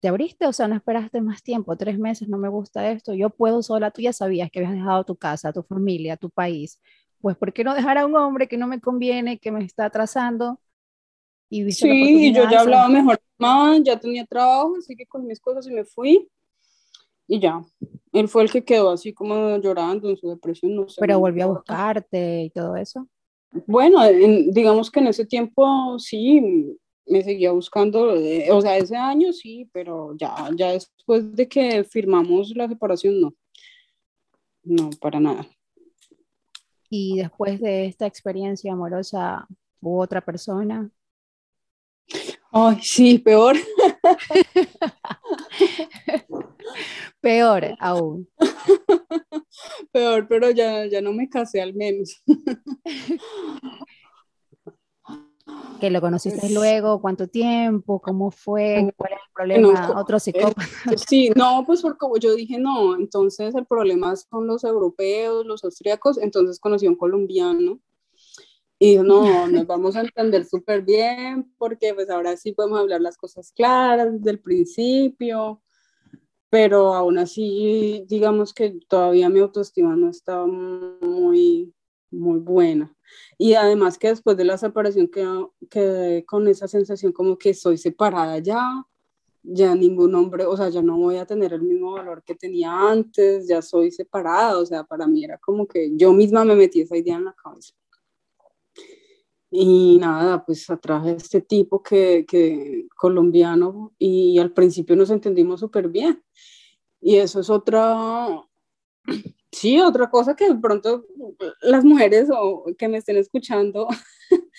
[0.00, 3.30] te abriste, o sea, no esperaste más tiempo, tres meses, no me gusta esto, yo
[3.30, 6.78] puedo sola, tú ya sabías que habías dejado tu casa, tu familia, tu país,
[7.20, 9.86] pues ¿por qué no dejar a un hombre que no me conviene, que me está
[9.86, 10.60] atrasando?
[11.48, 15.66] Y sí, yo ya hablaba mejor más, ya tenía trabajo, así que con mis cosas
[15.66, 16.28] y me fui
[17.26, 17.62] y ya.
[18.14, 21.00] Él fue el que quedó así como llorando en su depresión, no sé.
[21.00, 23.08] Pero volvió a buscarte y todo eso.
[23.66, 24.00] Bueno,
[24.50, 29.68] digamos que en ese tiempo sí, me seguía buscando, eh, o sea, ese año sí,
[29.72, 33.34] pero ya, ya después de que firmamos la separación, no.
[34.62, 35.46] No, para nada.
[36.88, 39.48] Y después de esta experiencia amorosa,
[39.80, 40.88] ¿hubo otra persona?
[42.52, 43.56] Ay, sí, peor.
[47.20, 48.28] Peor aún.
[49.92, 52.22] Peor, pero ya, ya no me casé al menos.
[55.80, 57.00] ¿Que lo conociste luego?
[57.00, 58.00] ¿Cuánto tiempo?
[58.00, 58.90] ¿Cómo fue?
[58.96, 60.00] ¿Cuál es el problema?
[60.00, 60.66] ¿Otro psicópata?
[61.06, 66.16] Sí, no, pues porque yo dije, no, entonces el problema son los europeos, los austríacos,
[66.18, 67.78] entonces conocí a un colombiano
[68.78, 73.16] y no, nos vamos a entender súper bien porque pues ahora sí podemos hablar las
[73.16, 75.62] cosas claras desde el principio
[76.54, 81.74] pero aún así, digamos que todavía mi autoestima no estaba muy,
[82.12, 82.94] muy buena.
[83.36, 85.10] Y además que después de la separación
[85.68, 88.86] quedé, con esa sensación como que soy separada ya,
[89.42, 92.70] ya ningún hombre, o sea, ya no voy a tener el mismo valor que tenía
[92.88, 96.82] antes, ya soy separada, o sea, para mí era como que yo misma me metí
[96.82, 97.74] esa idea en la cabeza.
[99.56, 105.60] Y nada, pues atraje a este tipo que, que colombiano y al principio nos entendimos
[105.60, 106.20] súper bien.
[107.00, 108.26] Y eso es otra,
[109.52, 111.06] sí, otra cosa que de pronto
[111.62, 113.86] las mujeres o que me estén escuchando,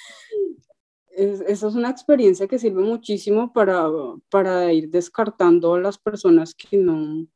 [1.10, 3.90] es, eso es una experiencia que sirve muchísimo para,
[4.30, 7.28] para ir descartando a las personas que no,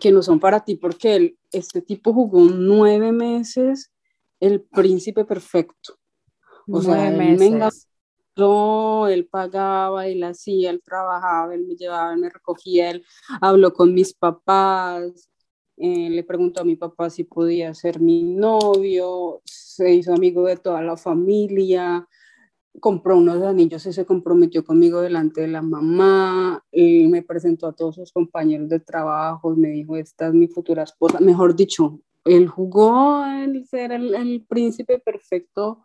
[0.00, 3.92] que no son para ti, porque este tipo jugó nueve meses
[4.40, 5.96] el príncipe perfecto.
[6.68, 12.20] O sea, él me engañó, él pagaba, él hacía, él trabajaba, él me llevaba, él
[12.20, 13.04] me recogía, él
[13.40, 15.28] habló con mis papás,
[15.76, 20.56] eh, le preguntó a mi papá si podía ser mi novio, se hizo amigo de
[20.56, 22.08] toda la familia,
[22.80, 27.96] compró unos anillos y se comprometió conmigo delante de la mamá, me presentó a todos
[27.96, 33.24] sus compañeros de trabajo, me dijo, esta es mi futura esposa, mejor dicho, él jugó
[33.26, 35.84] el ser el, el príncipe perfecto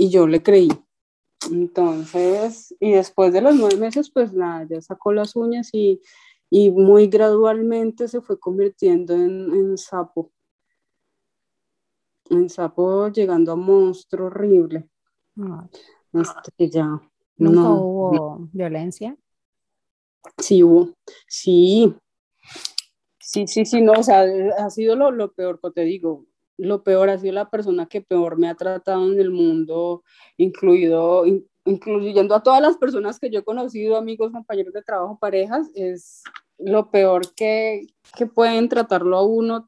[0.00, 0.70] y yo le creí.
[1.50, 6.00] Entonces, y después de los nueve meses, pues nada, ya sacó las uñas y,
[6.48, 10.32] y muy gradualmente se fue convirtiendo en, en sapo.
[12.30, 14.88] En sapo llegando a monstruo horrible.
[16.14, 16.98] Este, ya.
[17.36, 19.14] ¿Nunca hubo violencia?
[20.38, 20.94] Sí, hubo.
[21.28, 21.94] Sí.
[23.18, 24.24] Sí, sí, sí, no, o sea,
[24.58, 26.24] ha sido lo, lo peor, que te digo,
[26.60, 30.02] lo peor ha sido la persona que peor me ha tratado en el mundo,
[30.36, 31.24] incluido,
[31.64, 36.22] incluyendo a todas las personas que yo he conocido, amigos, compañeros de trabajo, parejas, es
[36.58, 39.64] lo peor que, que pueden tratarlo a uno,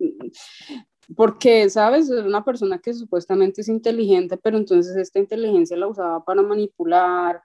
[1.17, 2.11] porque, ¿sabes?
[2.11, 7.43] Es una persona que supuestamente es inteligente, pero entonces esta inteligencia la usaba para manipular,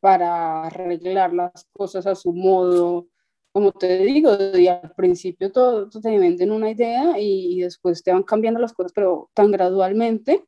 [0.00, 3.06] para arreglar las cosas a su modo.
[3.54, 8.12] Como te digo, y al principio todo, te venden una idea y, y después te
[8.12, 10.44] van cambiando las cosas, pero tan gradualmente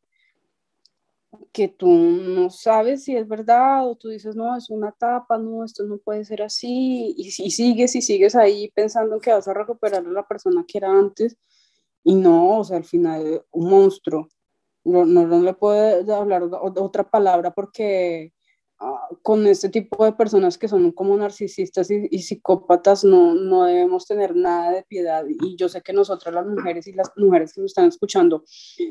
[1.52, 5.64] que tú no sabes si es verdad o tú dices, no, es una etapa, no,
[5.64, 9.54] esto no puede ser así, y, y sigues y sigues ahí pensando que vas a
[9.54, 11.36] recuperar a la persona que era antes,
[12.02, 14.28] y no, o sea, al final un monstruo,
[14.84, 18.32] no, no, no le puedo hablar otra palabra porque
[19.22, 24.36] con este tipo de personas que son como narcisistas y, psicópatas no, no debemos tener
[24.36, 25.24] nada de piedad.
[25.28, 28.44] Y yo sé que nosotras las mujeres y las mujeres que nos están escuchando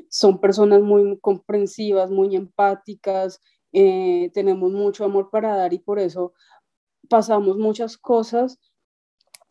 [0.10, 6.34] son personas muy comprensivas, muy empáticas, eh, tenemos mucho amor para dar y por eso
[7.10, 8.58] pasamos muchas cosas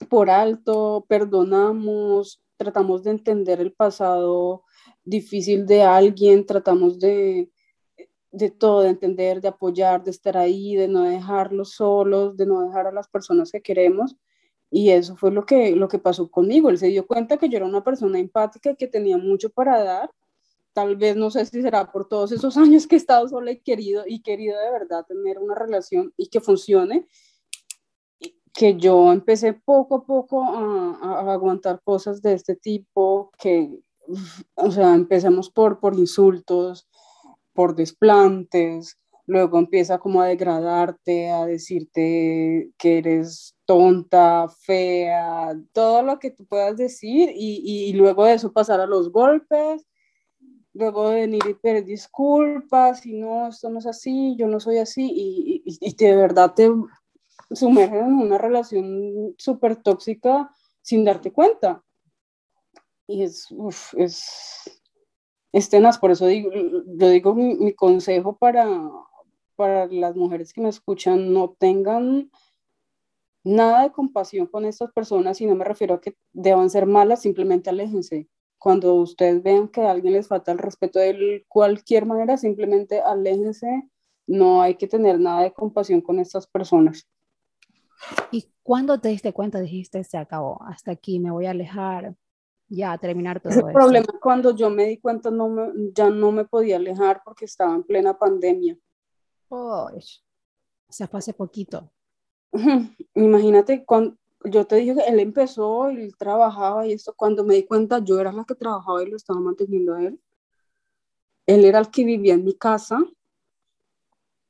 [0.09, 4.65] por alto, perdonamos, tratamos de entender el pasado
[5.05, 7.51] difícil de alguien, tratamos de,
[8.35, 12.63] de todo, de entender, de apoyar, de estar ahí, de no dejarlos solos, de no
[12.63, 14.17] dejar a las personas que queremos.
[14.71, 16.69] Y eso fue lo que, lo que pasó conmigo.
[16.69, 19.83] Él se dio cuenta que yo era una persona empática y que tenía mucho para
[19.85, 20.11] dar.
[20.73, 23.61] Tal vez no sé si será por todos esos años que he estado sola y
[23.61, 27.07] querido, y querido de verdad tener una relación y que funcione,
[28.53, 33.79] que yo empecé poco a poco a, aguantar cosas de este tipo, que,
[34.55, 36.89] o sea, empezamos por, por insultos,
[37.55, 46.19] por desplantes, luego empieza como a degradarte, a decirte que eres tonta, fea, todo lo
[46.19, 49.87] que tú puedas decir y, y, luego de eso pasar a los golpes,
[50.75, 54.79] luego de venir y pedir disculpas y no, esto no es así, yo no soy
[54.79, 56.71] así y, y, de verdad te
[57.53, 60.51] sumergen en una relación súper tóxica
[60.83, 61.83] sin darte cuenta.
[63.07, 64.83] Y es, uf, es,
[65.55, 68.91] es por eso digo, yo digo mi, consejo para,
[69.55, 72.31] para las mujeres que me escuchan, no tengan
[73.45, 77.23] nada de compasión con estas personas y no me refiero a que deban ser malas,
[77.23, 78.29] simplemente aléjense.
[78.59, 83.89] Cuando ustedes vean que a alguien les falta el respeto de cualquier manera, simplemente aléjense.
[84.27, 87.07] No hay que tener nada de compasión con estas personas.
[88.33, 92.17] ¿Y cuando te diste cuenta, dijiste, se acabó, hasta aquí me voy a alejar?
[92.69, 96.45] Ya terminar todo El problema cuando yo me di cuenta no me, ya no me
[96.45, 98.77] podía alejar porque estaba en plena pandemia.
[99.49, 101.91] Oh, o sea, fue hace poquito.
[103.15, 107.55] Imagínate, cuando yo te dije que él empezó y él trabajaba y esto, cuando me
[107.55, 110.21] di cuenta yo era la que trabajaba y lo estaba manteniendo a él.
[111.47, 112.99] Él era el que vivía en mi casa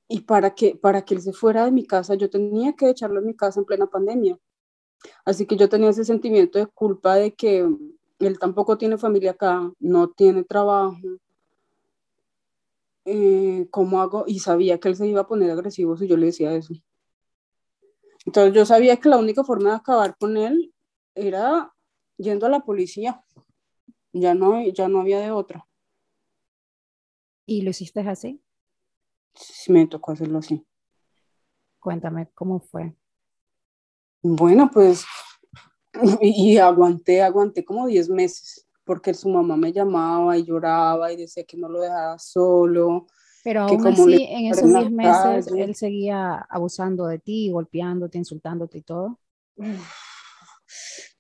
[0.09, 3.21] y para que, para que él se fuera de mi casa yo tenía que echarlo
[3.21, 4.39] en mi casa en plena pandemia.
[5.25, 7.69] Así que yo tenía ese sentimiento de culpa de que
[8.19, 10.97] él tampoco tiene familia acá, no tiene trabajo.
[13.05, 14.25] Eh, ¿Cómo hago?
[14.27, 16.75] Y sabía que él se iba a poner agresivo si yo le decía eso.
[18.25, 20.73] Entonces yo sabía que la única forma de acabar con él
[21.15, 21.75] era
[22.17, 23.23] yendo a la policía.
[24.13, 25.67] Ya no, ya no había de otra.
[27.47, 28.41] ¿Y lo hiciste así?
[29.35, 30.65] Sí, me tocó hacerlo así.
[31.81, 32.95] Cuéntame cómo fue.
[34.23, 35.05] Bueno, pues
[36.21, 41.45] y, aguanté, aguanté como 10 meses, porque su mamá me llamaba y lloraba y decía
[41.45, 43.07] que no lo dejaba solo.
[43.43, 48.83] Pero aún así, en esos 10 meses, él seguía abusando de ti, golpeándote, insultándote y
[48.83, 49.19] todo.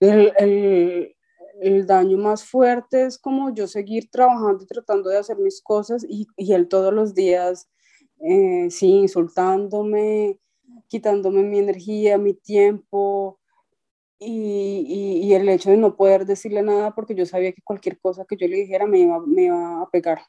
[0.00, 1.16] El, el,
[1.60, 6.04] el, daño más fuerte es como yo seguir trabajando y tratando de hacer mis cosas
[6.08, 7.68] y, y él todos los días,
[8.20, 10.40] eh, sí, insultándome,
[10.88, 13.38] quitándome mi energía, mi tiempo,
[14.18, 18.36] y, el hecho de no poder decirle nada porque yo sabía que cualquier cosa que
[18.36, 20.20] yo le dijera me iba, me iba a pegar.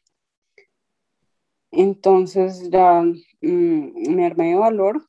[1.71, 5.08] Entonces ya mm, me armé de valor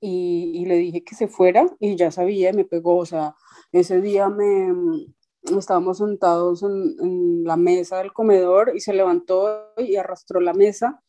[0.00, 3.34] y, le dije que se fuera y ya sabía, me pegó, o sea,
[3.72, 5.14] ese día me mm,
[5.58, 11.02] estábamos sentados en, en la mesa del comedor y se levantó y arrastró la mesa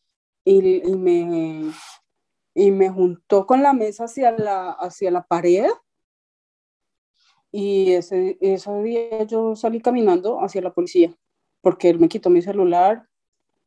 [0.44, 1.70] y, y, me,
[2.54, 5.66] y me juntó con la mesa hacia la, hacia la pared
[7.50, 11.14] y ese, ese día yo salí caminando hacia la policía,
[11.60, 13.08] porque él me quitó mi celular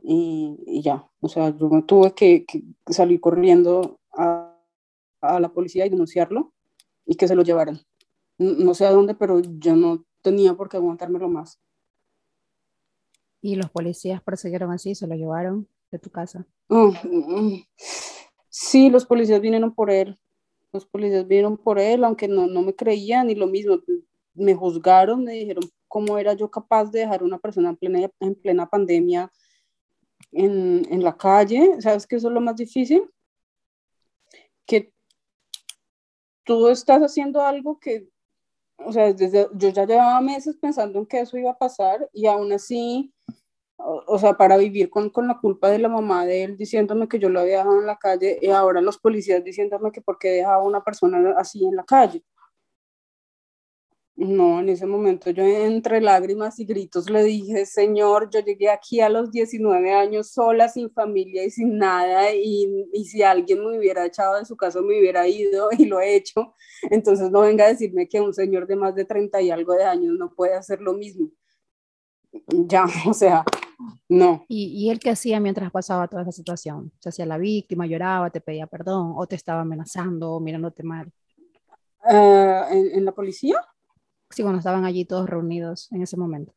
[0.02, 1.08] y, y ya.
[1.20, 4.56] O sea, yo me tuve que, que salir corriendo a,
[5.22, 6.54] a, la policía y denunciarlo
[7.06, 7.82] y que se lo llevaran.
[8.38, 11.60] No, no sé a dónde, pero yo no tenía por qué aguantármelo más.
[13.42, 14.94] ¿Y los policías persiguieron así?
[14.94, 16.46] ¿Se lo llevaron de tu casa?
[16.70, 16.94] Oh,
[18.48, 20.21] sí, los policías vinieron por él
[20.74, 23.80] los policías vieron por él, aunque no, no me creían y lo mismo,
[24.34, 28.10] me juzgaron, me dijeron cómo era yo capaz de dejar a una persona en plena,
[28.20, 29.32] en plena pandemia
[30.32, 31.82] en, en la calle.
[31.82, 33.04] ¿Sabes qué eso es lo más difícil?
[34.66, 34.94] Que
[36.44, 38.08] tú estás haciendo algo que,
[38.78, 42.26] o sea, desde, yo ya llevaba meses pensando en que eso iba a pasar y
[42.26, 43.14] aún así
[43.84, 47.20] o, sea, para vivir con, con, la culpa de la mamá de él diciéndome que
[47.20, 50.30] yo lo había dejado en la calle y ahora los policías diciéndome que por qué
[50.30, 52.24] dejaba a una persona así en la calle.
[54.16, 59.00] No, en ese momento yo entre lágrimas y gritos le dije, Señor, yo llegué aquí
[59.00, 63.80] a los 19 años sola, sin familia y sin nada, y, y si alguien me
[63.80, 66.54] hubiera echado de su casa me hubiera ido y lo he hecho,
[66.92, 69.86] entonces no venga a decirme que un señor de más de 30 y algo de
[69.86, 71.32] años no puede hacer lo mismo.
[72.48, 73.44] Ya, o sea,
[74.10, 74.46] no.
[74.48, 76.92] ¿Y, ¿Y él qué hacía mientras pasaba toda esa situación?
[77.00, 81.12] ¿Se hacía la víctima, lloraba, te pedía perdón o te estaba amenazando o mirándote mal?
[82.04, 83.58] Uh, ¿en, ¿en, la policía?
[84.30, 86.54] Sí, cuando estaban allí todos reunidos en ese momento.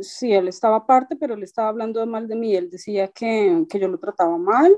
[0.00, 2.54] Sí, él estaba aparte, pero él estaba hablando mal de mí.
[2.54, 4.76] Él decía que, que yo lo trataba mal,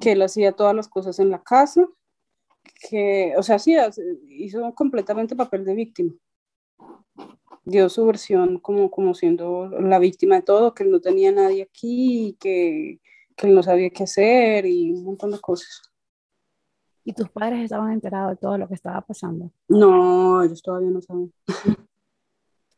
[0.00, 1.86] que él hacía todas las cosas en la casa,
[2.88, 3.76] que, o sea, sí,
[4.28, 6.12] hizo completamente papel de víctima
[7.64, 11.62] dio su versión como, como siendo la víctima de todo, que él no tenía nadie
[11.62, 13.00] aquí, que,
[13.36, 15.82] que él no sabía qué hacer y un montón de cosas.
[17.04, 19.50] ¿Y tus padres estaban enterados de todo lo que estaba pasando?
[19.68, 21.32] No, ellos todavía no saben.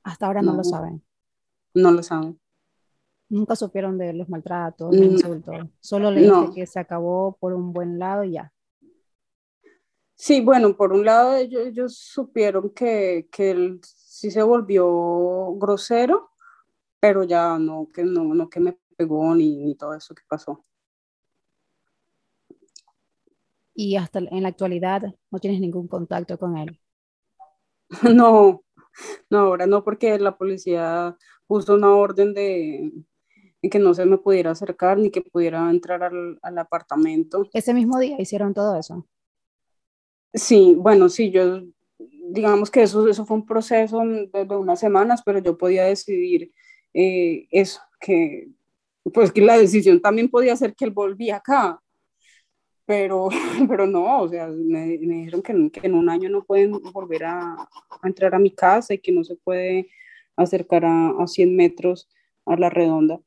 [0.02, 1.02] Hasta ahora no, no lo saben.
[1.74, 2.38] No lo saben.
[3.28, 5.66] Nunca supieron de los maltratos, los insultos.
[5.80, 6.52] Solo le no.
[6.52, 8.52] que se acabó por un buen lado y ya.
[10.14, 13.80] Sí, bueno, por un lado ellos, ellos supieron que, que él
[14.14, 16.30] sí se volvió grosero,
[17.00, 20.64] pero ya no que, no, no que me pegó ni, ni todo eso que pasó.
[23.74, 26.80] Y hasta en la actualidad no tienes ningún contacto con él.
[28.14, 28.64] No,
[29.30, 32.92] no, ahora no, porque la policía puso una orden de
[33.68, 37.48] que no se me pudiera acercar ni que pudiera entrar al, al apartamento.
[37.52, 39.06] Ese mismo día hicieron todo eso.
[40.32, 41.62] Sí, bueno, sí, yo
[42.30, 46.52] digamos que eso, eso fue un proceso de, de unas semanas, pero yo podía decidir
[46.92, 48.48] eh, eso, que
[49.12, 51.80] pues que la decisión también podía ser que él volvía acá,
[52.86, 53.28] pero,
[53.68, 57.24] pero no, o sea, me, me dijeron que, que, en un año no pueden volver
[57.24, 57.68] a, a,
[58.08, 59.88] entrar a mi casa y que no se puede
[60.36, 62.08] acercar a, a 100 metros
[62.46, 63.20] a la redonda.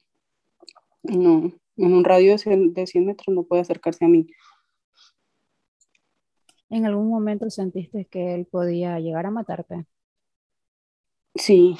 [1.03, 4.27] No, en un radio de 100, de 100 metros no puede acercarse a mí.
[6.69, 9.85] ¿En algún momento sentiste que él podía llegar a matarte?
[11.35, 11.77] Sí.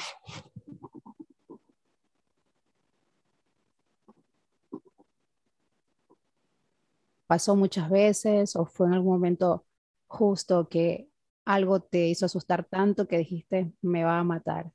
[7.28, 9.66] ¿Pasó muchas veces o fue en algún momento
[10.08, 11.10] justo que
[11.46, 14.72] algo te hizo asustar tanto que dijiste, me va a matar?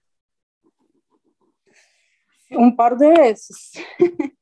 [2.50, 3.72] Un par de veces.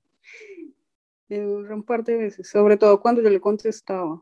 [1.31, 4.21] Un par de veces, sobre todo cuando yo le contestaba.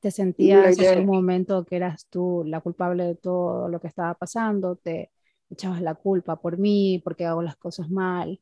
[0.00, 4.14] ¿Te sentías en un momento que eras tú la culpable de todo lo que estaba
[4.14, 4.76] pasando?
[4.76, 5.10] ¿Te
[5.50, 8.40] echabas la culpa por mí, porque hago las cosas mal?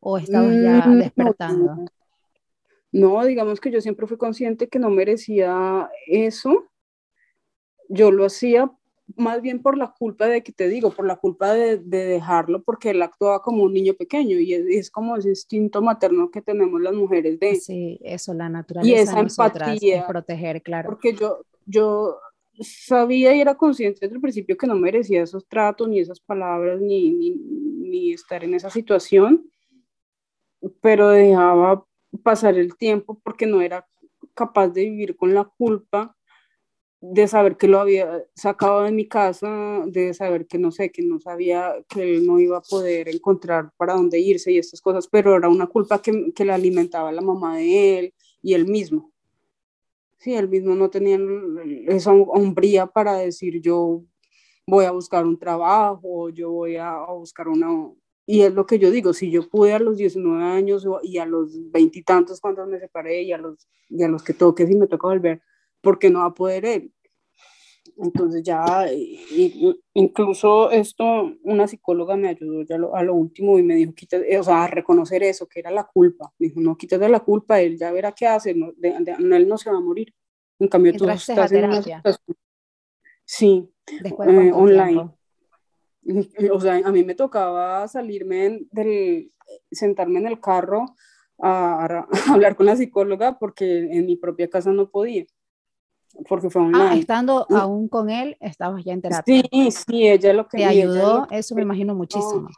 [0.00, 1.84] ¿O estabas ya mm, despertando?
[2.92, 6.64] No, digamos que yo siempre fui consciente que no merecía eso.
[7.88, 8.70] Yo lo hacía
[9.14, 12.62] más bien por la culpa de que te digo, por la culpa de, de dejarlo,
[12.62, 16.42] porque él actuaba como un niño pequeño y es, es, como ese instinto materno que
[16.42, 17.54] tenemos las mujeres de...
[17.56, 20.90] Sí, eso, la naturaleza y esa empatía, es proteger, claro.
[20.90, 22.18] Porque yo, yo
[22.60, 26.80] sabía y era consciente desde el principio que no merecía esos tratos, ni esas palabras,
[26.80, 29.48] ni, ni, ni estar en esa situación,
[30.80, 31.86] pero dejaba
[32.22, 33.86] pasar el tiempo porque no era
[34.34, 36.15] capaz de vivir con la culpa
[37.12, 41.02] de saber que lo había sacado de mi casa, de saber que no sé, que
[41.02, 45.06] no sabía que él no iba a poder encontrar para dónde irse y estas cosas,
[45.08, 49.12] pero era una culpa que, que le alimentaba la mamá de él y él mismo.
[50.18, 51.18] Sí, él mismo no tenía
[51.88, 54.02] esa hombría para decir yo
[54.66, 57.68] voy a buscar un trabajo, yo voy a, buscar una...
[58.26, 61.26] Y es lo que yo digo, si yo pude a los 19 años y a
[61.26, 64.88] los veintitantos cuando me separé y a los, y a los que toque si me
[64.88, 65.42] toca volver,
[65.80, 66.92] ¿por qué no va a poder él?
[67.98, 68.86] Entonces ya,
[69.94, 74.42] incluso esto, una psicóloga me ayudó ya a lo último y me dijo, quita, o
[74.42, 76.30] sea, a reconocer eso, que era la culpa.
[76.38, 79.56] Me dijo, no, quítate la culpa, él ya verá qué hace, no, de, él no
[79.56, 80.12] se va a morir.
[80.58, 82.36] En cambio, tú estás en una situación...
[83.24, 83.68] Sí,
[84.04, 85.10] eh, online.
[86.52, 89.32] O sea, a mí me tocaba salirme del,
[89.72, 90.94] sentarme en el carro
[91.36, 95.26] a, a, hablar con la psicóloga porque en mi propia casa no podía
[96.28, 96.84] porque fue online.
[96.84, 97.56] Ah, estando mm.
[97.56, 99.42] aún con él, estabas ya en terapia.
[99.50, 100.58] Sí, sí, ella lo que...
[100.58, 102.48] Te ayudó, eso me imagino muchísimo.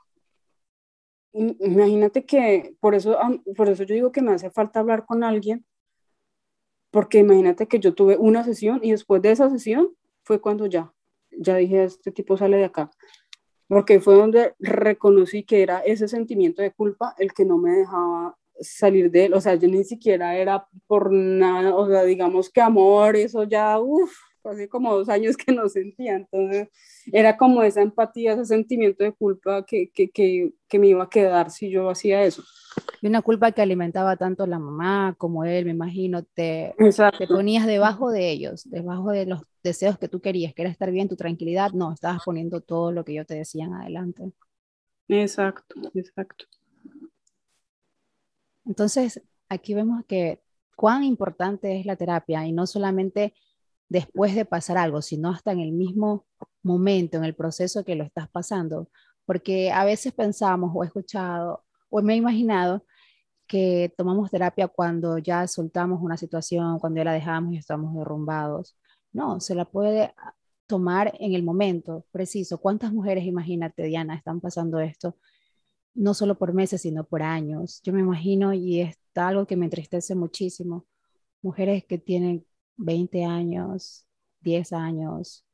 [1.33, 3.17] Imagínate que, por eso,
[3.57, 5.65] por eso yo digo que me hace falta hablar con alguien,
[6.91, 9.91] porque imagínate que yo tuve una sesión y después de esa sesión
[10.25, 10.93] fue cuando ya,
[11.31, 12.91] ya dije, este tipo sale de acá,
[13.69, 18.38] porque fue donde reconocí que era ese sentimiento de culpa el que no me dejaba
[18.61, 22.61] salir de él, o sea, yo ni siquiera era por nada, o sea, digamos que
[22.61, 24.13] amor, eso ya, uff,
[24.45, 26.69] hace como dos años que no sentía, entonces
[27.13, 31.11] era como esa empatía, ese sentimiento de culpa que, que, que, que me iba a
[31.11, 32.43] quedar si yo hacía eso.
[33.03, 36.75] Y una culpa que alimentaba tanto la mamá como él, me imagino, te,
[37.19, 40.91] te ponías debajo de ellos, debajo de los deseos que tú querías, que era estar
[40.91, 44.33] bien, tu tranquilidad, no, estabas poniendo todo lo que yo te decía en adelante.
[45.09, 46.47] Exacto, exacto.
[48.69, 50.43] Entonces, aquí vemos que
[50.77, 53.35] cuán importante es la terapia y no solamente
[53.89, 56.27] después de pasar algo, sino hasta en el mismo
[56.63, 58.91] momento, en el proceso que lo estás pasando.
[59.25, 62.85] Porque a veces pensamos o he escuchado o me he imaginado
[63.47, 68.77] que tomamos terapia cuando ya soltamos una situación, cuando ya la dejamos y estamos derrumbados.
[69.13, 70.15] No, se la puede
[70.67, 72.59] tomar en el momento preciso.
[72.61, 75.17] ¿Cuántas mujeres, imagínate, Diana, están pasando esto
[75.99, 77.81] no solo por meses, sino por años.
[77.83, 80.87] Yo me imagino, y es algo que me entristece muchísimo,
[81.43, 82.47] mujeres que tienen
[82.77, 84.07] 20 años,
[84.41, 85.45] 10 años,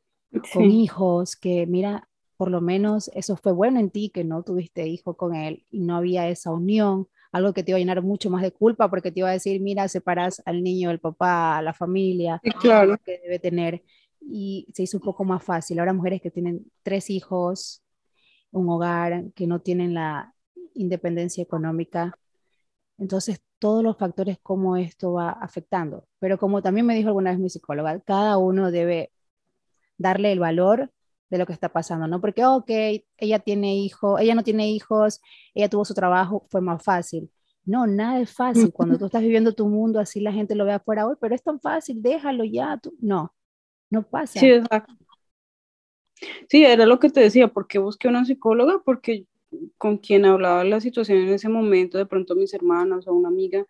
[0.53, 4.87] con hijos, que mira, por lo menos eso fue bueno en ti, que no tuviste
[4.87, 8.29] hijo con él y no había esa unión, algo que te iba a llenar mucho
[8.29, 11.63] más de culpa porque te iba a decir, mira, separas al niño del papá, a
[11.63, 12.99] la familia, claro.
[13.03, 13.83] que debe tener.
[14.21, 15.79] Y se hizo un poco más fácil.
[15.79, 17.83] Ahora mujeres que tienen tres hijos,
[18.51, 20.34] un hogar, que no tienen la,
[20.75, 22.19] independencia económica.
[22.99, 26.07] Entonces, todos los factores como esto va afectando.
[26.19, 29.11] Pero como también me dijo alguna vez mi psicóloga, cada uno debe
[29.97, 30.91] darle el valor
[31.31, 32.21] de lo que está pasando, ¿no?
[32.21, 32.71] Porque, ok,
[33.17, 35.21] ella tiene hijos, ella no tiene hijos,
[35.55, 37.31] ella tuvo su trabajo, fue más fácil.
[37.65, 38.73] No, nada es fácil.
[38.73, 41.43] Cuando tú estás viviendo tu mundo, así la gente lo ve afuera, hoy, pero es
[41.43, 42.79] tan fácil, déjalo ya.
[42.79, 42.95] Tú.
[43.01, 43.35] No,
[43.91, 44.39] no pasa.
[44.39, 44.95] Sí, exacto.
[46.49, 48.81] Sí, era lo que te decía, ¿por qué busqué una psicóloga?
[48.85, 49.27] Porque
[49.79, 53.67] con quien hablaba la situación en ese momento, de pronto mis hermanas o una amiga,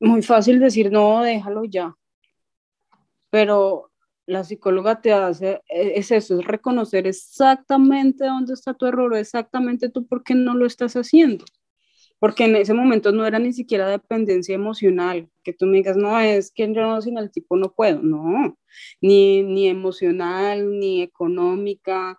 [0.00, 1.96] muy fácil decir, no, déjalo ya.
[3.30, 3.90] Pero
[4.26, 9.88] la psicóloga te hace, e, es eso, es reconocer exactamente dónde está tu error, exactamente
[9.88, 11.44] tú por qué no lo estás haciendo.
[12.18, 16.18] Porque en ese momento no era ni siquiera dependencia emocional, que tú me digas, no,
[16.18, 18.56] es que yo no, sin el tipo no puedo, no,
[19.00, 22.18] ni, ni emocional, ni económica,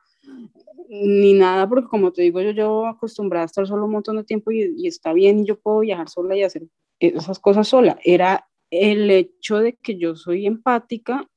[0.89, 4.23] ni nada, porque como te digo, yo llevo acostumbrada a estar solo un montón de
[4.23, 6.67] tiempo y, está bien y yo puedo viajar sola y hacer
[6.99, 7.99] esas cosas sola.
[8.03, 11.29] Era el hecho de que yo soy empática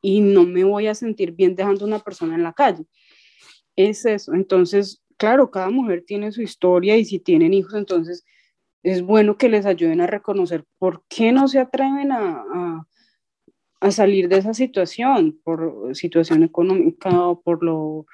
[0.00, 2.84] y no me voy a sentir bien dejando a una persona en la calle.
[3.76, 4.34] Es eso.
[4.34, 8.24] Entonces, claro, cada mujer tiene su historia y si tienen hijos, entonces
[8.82, 12.88] es bueno que les ayuden a reconocer por qué no se atreven a, a,
[13.80, 18.06] a salir de esa situación, por situación económica o por lo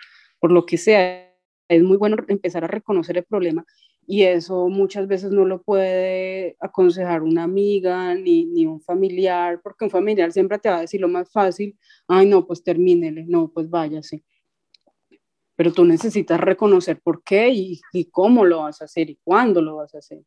[0.42, 1.32] por lo que sea,
[1.68, 3.64] es muy bueno empezar a reconocer el problema
[4.08, 9.84] y eso muchas veces no lo puede aconsejar una amiga ni, ni, un familiar, porque
[9.84, 11.78] un familiar siempre te va a decir lo más fácil,
[12.08, 14.24] ay no, pues termínele, no, pues váyase.
[15.54, 19.62] Pero tú necesitas reconocer por qué y, y cómo lo vas a hacer y cuándo
[19.62, 20.24] lo vas a hacer.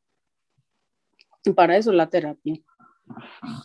[1.43, 2.55] Y para eso la terapia.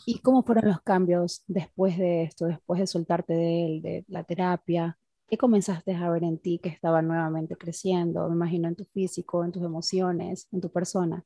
[0.05, 4.25] ¿Y cómo fueron los cambios después de esto, después de soltarte de él, de la
[4.25, 4.99] terapia?
[5.31, 8.29] ¿Qué comenzaste a ver en ti que estaba nuevamente creciendo?
[8.29, 11.25] Me imagino en tu físico, en tus emociones, en tu persona.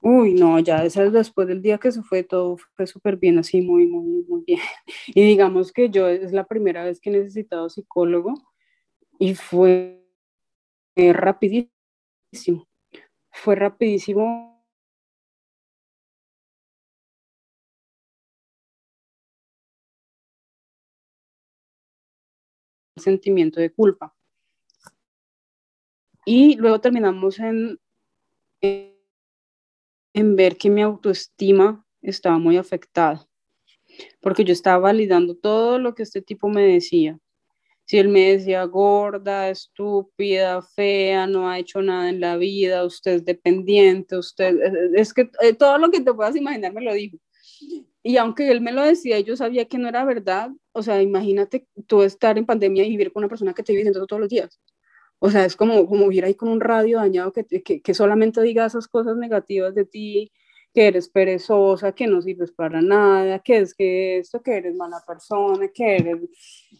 [0.00, 3.88] Uy, no, ya después del día que se fue, todo fue súper bien, así, muy,
[3.88, 4.60] muy, muy bien.
[5.08, 8.34] Y digamos que yo es la primera vez que he necesitado psicólogo
[9.18, 10.06] y fue
[10.96, 12.68] rapidísimo.
[13.32, 14.55] Fue rapidísimo
[22.96, 24.14] sentimiento de culpa.
[26.24, 27.78] Y luego terminamos en,
[28.60, 33.28] en ver que mi autoestima estaba muy afectada,
[34.20, 37.18] porque yo estaba validando todo lo que este tipo me decía.
[37.84, 43.12] Si él me decía gorda, estúpida, fea, no ha hecho nada en la vida, usted
[43.12, 44.58] es dependiente, usted,
[44.96, 47.18] es que eh, todo lo que te puedas imaginar me lo dijo.
[48.02, 50.50] Y aunque él me lo decía, yo sabía que no era verdad.
[50.76, 53.84] O sea, imagínate tú estar en pandemia y vivir con una persona que te vive
[53.84, 54.60] diciendo todos los días.
[55.18, 58.42] O sea, es como, como vivir ahí con un radio dañado que, que, que solamente
[58.42, 60.32] diga esas cosas negativas de ti,
[60.74, 65.02] que eres perezosa, que no sirves para nada, que es que esto, que eres mala
[65.06, 66.18] persona, que eres...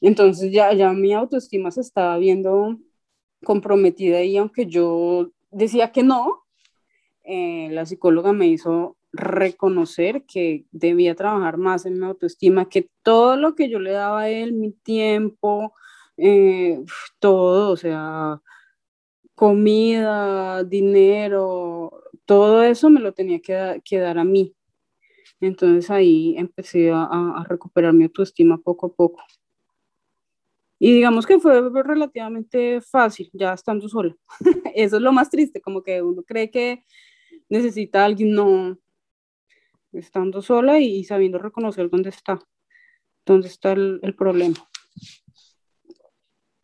[0.02, 2.76] Entonces ya, ya mi autoestima se estaba viendo
[3.42, 6.44] comprometida y aunque yo decía que no,
[7.24, 13.36] eh, la psicóloga me hizo reconocer que debía trabajar más en mi autoestima, que todo
[13.36, 15.72] lo que yo le daba a él, mi tiempo,
[16.16, 16.82] eh,
[17.18, 18.40] todo, o sea,
[19.34, 24.54] comida, dinero, todo eso me lo tenía que, dar a mí.
[25.40, 29.22] Entonces ahí empecé a, a, recuperar mi autoestima poco a poco.
[30.78, 34.14] Y digamos que fue relativamente fácil, ya estando sola.
[34.74, 36.84] Eso es lo más triste, como que uno cree que
[37.48, 38.78] necesita a alguien, no,
[39.98, 42.38] estando sola y, sabiendo reconocer dónde está,
[43.24, 44.56] dónde está el, problema.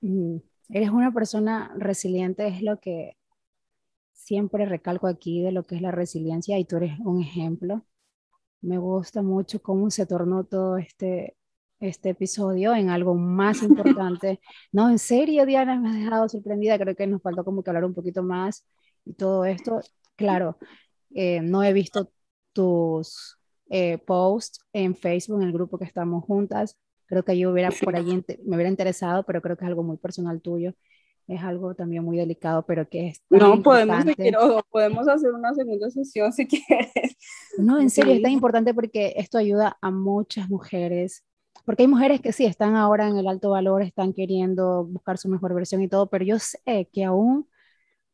[0.00, 0.36] Mm,
[0.70, 3.16] eres una persona resiliente, es lo que
[4.12, 7.84] siempre recalco aquí de lo que es la resiliencia y tú eres un ejemplo.
[8.60, 11.36] Me gusta mucho cómo se tornó todo este,
[11.80, 14.40] este episodio en algo más importante.
[14.72, 16.78] No, en serio, Diana, me has dejado sorprendida.
[16.78, 18.66] Creo que nos faltó como que hablar un poquito más
[19.04, 19.80] y todo esto.
[20.16, 20.58] Claro,
[21.14, 22.12] eh, no he visto
[22.52, 23.38] tus
[23.70, 26.78] eh, posts en Facebook, en el grupo que estamos juntas.
[27.06, 29.96] Creo que yo hubiera por allí, me hubiera interesado, pero creo que es algo muy
[29.96, 30.74] personal tuyo.
[31.28, 33.22] Es algo también muy delicado, pero que es...
[33.30, 34.04] no, podemos,
[34.70, 37.16] podemos hacer una segunda sesión si quieres.
[37.58, 41.24] No, en serio, es tan importante porque esto ayuda a muchas mujeres
[41.64, 45.28] porque hay mujeres que sí están ahora en el alto valor, están queriendo buscar su
[45.28, 47.48] mejor versión y todo, pero yo sé que aún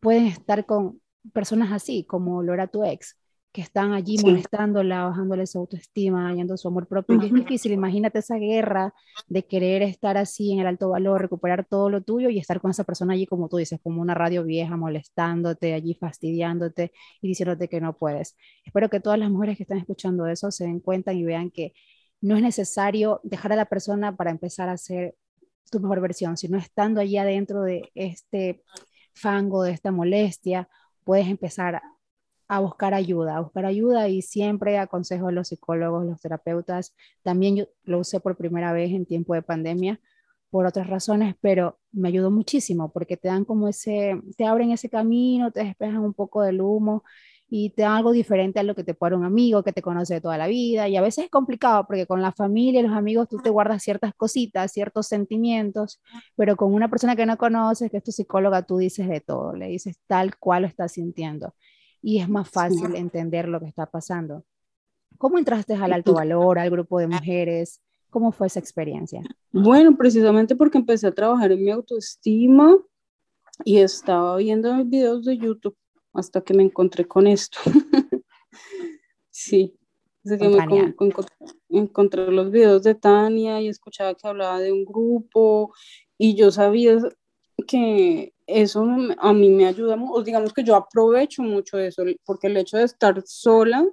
[0.01, 1.01] pueden estar con
[1.32, 3.16] personas así, como lo era tu ex,
[3.59, 7.20] que están allí molestándola, bajándole su autoestima, dañando su amor propio.
[7.20, 8.94] Y es difícil, imagínate esa guerra
[9.26, 12.70] de querer estar así en el alto valor, recuperar todo lo tuyo y estar con
[12.70, 17.66] esa persona allí, como tú dices, como una radio vieja, molestándote, allí fastidiándote y diciéndote
[17.66, 18.36] que no puedes.
[18.64, 21.72] Espero que todas las mujeres que están escuchando eso se den cuenta y vean que
[22.20, 25.16] no es necesario dejar a la persona para empezar a ser
[25.68, 28.62] tu mejor versión, sino estando allí adentro de este
[29.14, 30.68] fango, de esta molestia,
[31.02, 31.82] puedes empezar
[32.49, 36.94] a buscar ayuda, a buscar ayuda y siempre aconsejo a los psicólogos, los terapeutas.
[37.22, 40.01] También yo lo usé por primera vez en tiempo de pandemia
[40.51, 44.88] por otras razones, pero me ayudó muchísimo porque te dan como ese, te abren ese
[44.88, 47.05] camino, te despejan un poco del humo
[47.51, 50.14] y te dan algo diferente a lo que te puede un amigo que te conoce
[50.14, 50.88] de toda la vida.
[50.88, 53.82] Y a veces es complicado porque con la familia y los amigos tú te guardas
[53.82, 56.01] ciertas cositas, ciertos sentimientos,
[56.36, 59.55] pero con una persona que no conoces, que es tu psicóloga, tú dices de todo,
[59.55, 61.55] le dices tal cual lo estás sintiendo
[62.03, 64.44] y es más fácil entender lo que está pasando.
[65.18, 67.80] ¿Cómo entraste al alto valor, al grupo de mujeres?
[68.11, 69.22] ¿Cómo fue esa experiencia?
[69.51, 72.76] Bueno, precisamente porque empecé a trabajar en mi autoestima
[73.64, 75.76] y estaba viendo videos de YouTube
[76.12, 77.59] hasta que me encontré con esto.
[79.30, 79.76] sí,
[80.22, 80.94] desde que
[81.68, 85.74] me encontré los videos de Tania y escuchaba que hablaba de un grupo
[86.16, 86.99] y yo sabía
[87.66, 88.82] que eso
[89.18, 92.84] a mí me ayuda, o digamos que yo aprovecho mucho eso, porque el hecho de
[92.84, 93.86] estar sola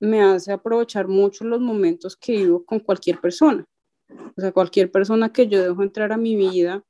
[0.00, 3.64] me hace aprovechar mucho los momentos que vivo con cualquier persona.
[4.08, 6.82] O sea, cualquier persona que yo dejo entrar a mi vida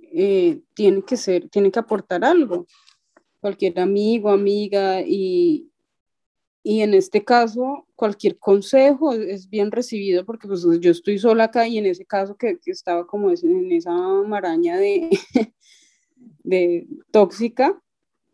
[0.00, 2.66] eh, tiene que ser, tiene que aportar algo.
[3.40, 5.70] Cualquier amigo, amiga, y,
[6.64, 11.66] y en este caso, cualquier consejo es, bien recibido porque pues, yo estoy sola acá
[11.68, 15.08] y en ese caso que, que estaba como en esa maraña de,
[16.44, 17.80] de tóxica,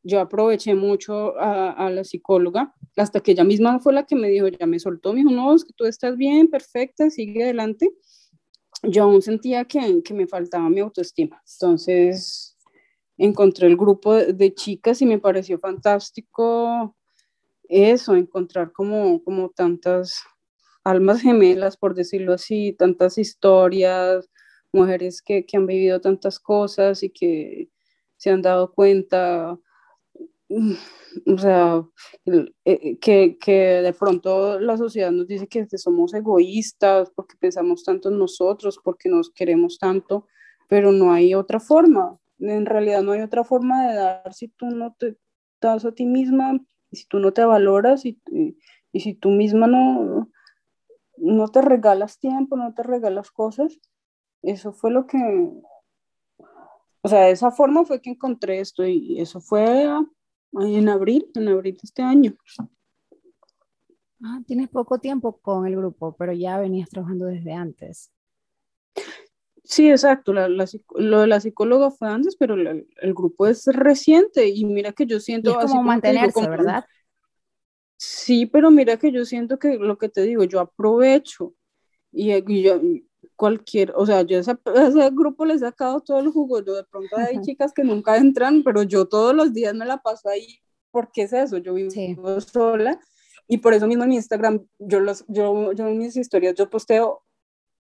[0.03, 4.49] yo aproveché mucho a, la psicóloga, hasta que ella misma fue la que me dijo,
[4.49, 7.91] ya me soltó, me dijo, que tú estás bien, perfecta, sigue adelante.
[8.85, 11.43] Yo aún sentía que, que me faltaba mi autoestima.
[11.55, 12.57] Entonces
[13.19, 16.97] encontré el grupo de, chicas y me pareció fantástico
[17.65, 20.23] eso, encontrar como, como tantas
[20.85, 24.31] almas gemelas, por decirlo así, tantas historias,
[24.73, 27.69] mujeres que, que han vivido tantas cosas y que
[28.19, 29.59] se han dado cuenta,
[30.51, 30.73] mm,
[31.33, 31.83] o sea,
[32.65, 33.53] eh, que, que,
[33.83, 39.09] de pronto la sociedad nos dice que somos egoístas porque pensamos tanto en nosotros, porque
[39.09, 40.27] nos queremos tanto,
[40.69, 42.19] pero no hay otra forma.
[42.41, 45.17] En realidad no hay otra forma de dar si tú no te
[45.61, 46.61] das a ti misma,
[46.93, 48.21] si tú no te valoras y,
[48.93, 50.31] y, si tú misma no,
[51.17, 53.81] no te regalas tiempo, no te regalas cosas.
[54.43, 55.19] Eso fue lo que,
[57.09, 59.89] o sea, de esa forma fue que encontré esto y eso fue
[60.53, 62.37] en abril, en abril de este año.
[64.23, 68.13] Ah, tienes poco tiempo con el grupo, pero ya venías trabajando desde antes.
[69.65, 70.35] Sí, exacto.
[70.35, 75.19] lo de la psicóloga fue antes, pero el grupo es reciente y mira que yo
[75.19, 75.59] siento...
[75.59, 76.85] es como mantenerse, ¿verdad?
[77.97, 81.55] Sí, pero mira que yo siento que lo que te digo, yo aprovecho
[82.13, 82.79] y, y yo,
[83.37, 86.85] cualquier, o sea, yo a ese, grupo le he sacado todo el jugo, yo de
[86.85, 90.59] pronto hay chicas que nunca entran, pero yo todos los días me la paso ahí,
[90.91, 91.91] porque es eso, yo vivo
[92.41, 92.99] sola
[93.47, 96.69] y por eso mismo en mi Instagram, yo, los, yo, yo en mis historias, yo
[96.69, 97.23] posteo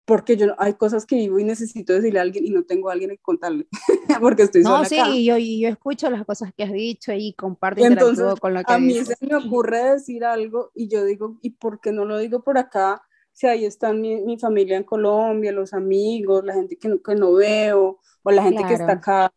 [0.08, 2.94] porque yo hay cosas que vivo y necesito decirle a alguien y no tengo a
[2.94, 3.66] alguien que contarle,
[4.22, 5.10] porque estoy sola No, sí, acá.
[5.14, 8.72] Yo, yo escucho las cosas que has dicho y comparto y Entonces, con lo que
[8.72, 12.16] a mí se me ocurre decir algo y yo digo, ¿y por qué no lo
[12.16, 13.02] digo por acá?
[13.38, 17.14] Si ahí está mi, mi familia en Colombia, los amigos, la gente que no, que
[17.14, 19.32] no veo, o la gente que está acá,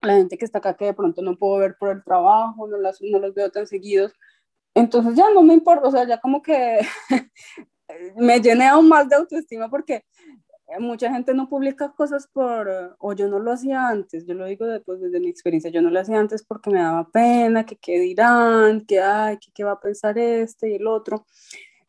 [0.00, 2.78] la gente que está acá que de pronto no puedo ver por el trabajo, no,
[2.78, 4.14] las, no los veo tan seguidos.
[4.72, 6.80] Entonces ya no me importa, o sea, ya como que
[8.16, 10.06] me llené aún más de autoestima porque
[10.78, 14.64] mucha gente no publica cosas por, o yo no lo hacía antes, yo lo digo
[14.64, 18.00] después desde mi experiencia, yo no lo hacía antes porque me daba pena, que qué
[18.00, 21.26] dirán, que ay, que qué va a pensar este y el otro.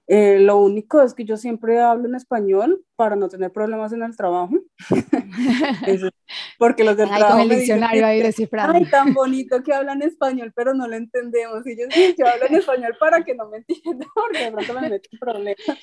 [0.10, 4.04] Eh, lo único es que yo siempre hablo en español para no tener problemas en
[4.04, 4.54] el trabajo.
[6.58, 7.34] porque los del trabajo.
[7.34, 8.74] Con el diccionario ahí descifrando.
[8.74, 11.68] Ay, tan bonito que hablan español, pero no lo entendemos.
[11.68, 11.86] Y yo
[12.18, 15.80] yo hablo en español para que no me entiendan, porque de pronto me meten problemas.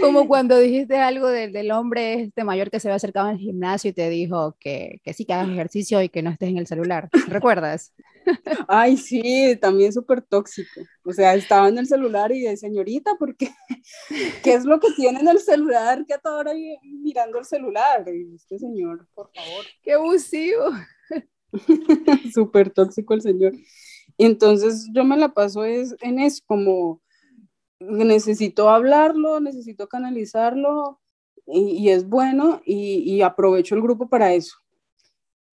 [0.00, 3.90] Como cuando dijiste algo del, del hombre este mayor que se ve acercado al gimnasio
[3.90, 6.66] y te dijo que, que sí que hagas ejercicio y que no estés en el
[6.66, 7.08] celular.
[7.26, 7.94] ¿Recuerdas?
[8.68, 10.80] Ay, sí, también súper tóxico.
[11.04, 13.50] O sea, estaba en el celular y de señorita, porque
[14.44, 16.04] ¿qué es lo que tiene en el celular?
[16.06, 16.52] Que toda hora
[16.82, 18.04] mirando el celular.
[18.34, 19.64] Este señor, por favor.
[19.82, 20.70] Qué abusivo.
[22.34, 23.52] súper tóxico el señor.
[24.18, 27.00] Entonces yo me la paso es, en eso, como
[27.80, 31.00] necesito hablarlo, necesito canalizarlo
[31.46, 34.61] y, es bueno y, y aprovecho el grupo para eso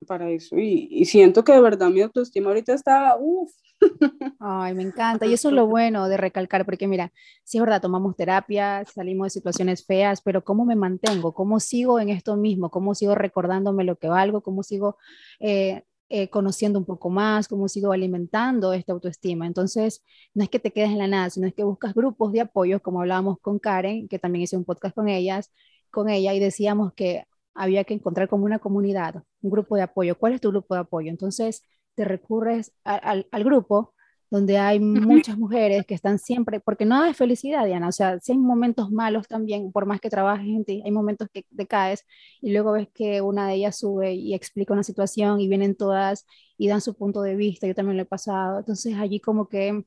[0.05, 3.51] para eso y, siento que de verdad mi autoestima ahorita está, uff.
[4.39, 5.25] Ay, me encanta.
[5.25, 7.11] Y eso es lo bueno de recalcar, porque mira,
[7.43, 11.33] si es verdad, tomamos terapia, salimos de situaciones feas, pero ¿cómo me mantengo?
[11.33, 12.69] ¿Cómo sigo en esto mismo?
[12.69, 14.41] ¿Cómo sigo recordándome lo que valgo?
[14.41, 14.97] ¿Cómo sigo
[15.39, 17.47] eh, eh, conociendo un poco más?
[17.47, 19.47] ¿Cómo sigo alimentando esta autoestima?
[19.47, 22.41] Entonces, no es que te quedes en la nada, sino es que buscas grupos de
[22.41, 25.53] apoyo, como hablábamos con Karen, que también hice un podcast con ellas,
[25.89, 30.17] con ella, y decíamos que había que encontrar como una comunidad, un grupo de apoyo.
[30.17, 31.09] ¿Cuál es tu grupo de apoyo?
[31.09, 31.63] Entonces
[31.95, 33.93] te recurres al, grupo
[34.31, 38.31] donde hay muchas mujeres que están siempre, porque no hay felicidad, Diana, o sea, si
[38.31, 42.05] hay momentos malos también, por más que trabajes en ti, hay momentos que decaes
[42.41, 46.25] y luego ves que una de ellas sube y explica una situación y vienen todas
[46.57, 49.83] y dan su punto de vista, yo también lo he pasado, entonces allí como que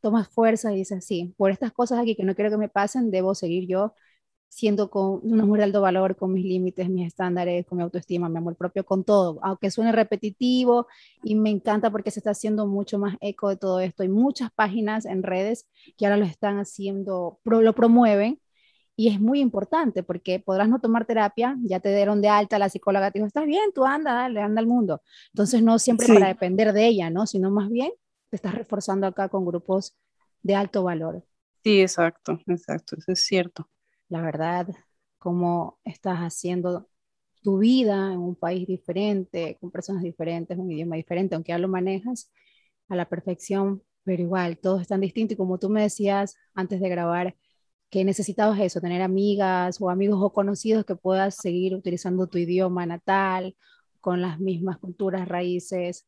[0.00, 3.10] tomas fuerza y dices, sí, por estas cosas aquí que no quiero que me pasen,
[3.10, 3.94] debo seguir yo
[4.54, 8.28] siendo con una mujer de alto valor, con mis límites, mis estándares, con mi autoestima,
[8.28, 10.86] mi amor propio, con todo, aunque suene repetitivo
[11.24, 14.04] y me encanta porque se está haciendo mucho más eco de todo esto.
[14.04, 15.66] Hay muchas páginas en redes
[15.98, 18.40] que ahora lo están haciendo, lo promueven
[18.94, 22.68] y es muy importante porque podrás no tomar terapia, ya te dieron de alta la
[22.68, 25.02] psicóloga, te dijo, estás bien, tú anda, dale, anda al mundo.
[25.32, 27.26] Entonces no siempre para depender de ella, ¿no?
[27.26, 27.90] Sino más bien
[28.30, 29.96] te estás reforzando acá con grupos
[30.42, 31.24] de alto valor.
[31.64, 33.68] Sí, exacto, exacto, eso es cierto
[34.08, 34.68] la verdad,
[35.18, 36.88] cómo estás haciendo
[37.42, 41.68] tu vida en un país diferente, con personas diferentes, un idioma diferente, aunque ya lo
[41.68, 42.32] manejas
[42.88, 46.80] a la perfección, pero igual, todo es tan distinto y como tú me decías antes
[46.80, 47.36] de grabar,
[47.90, 52.86] que necesitabas eso, tener amigas o amigos o conocidos que puedas seguir utilizando tu idioma
[52.86, 53.56] natal,
[54.00, 56.06] con las mismas culturas, raíces.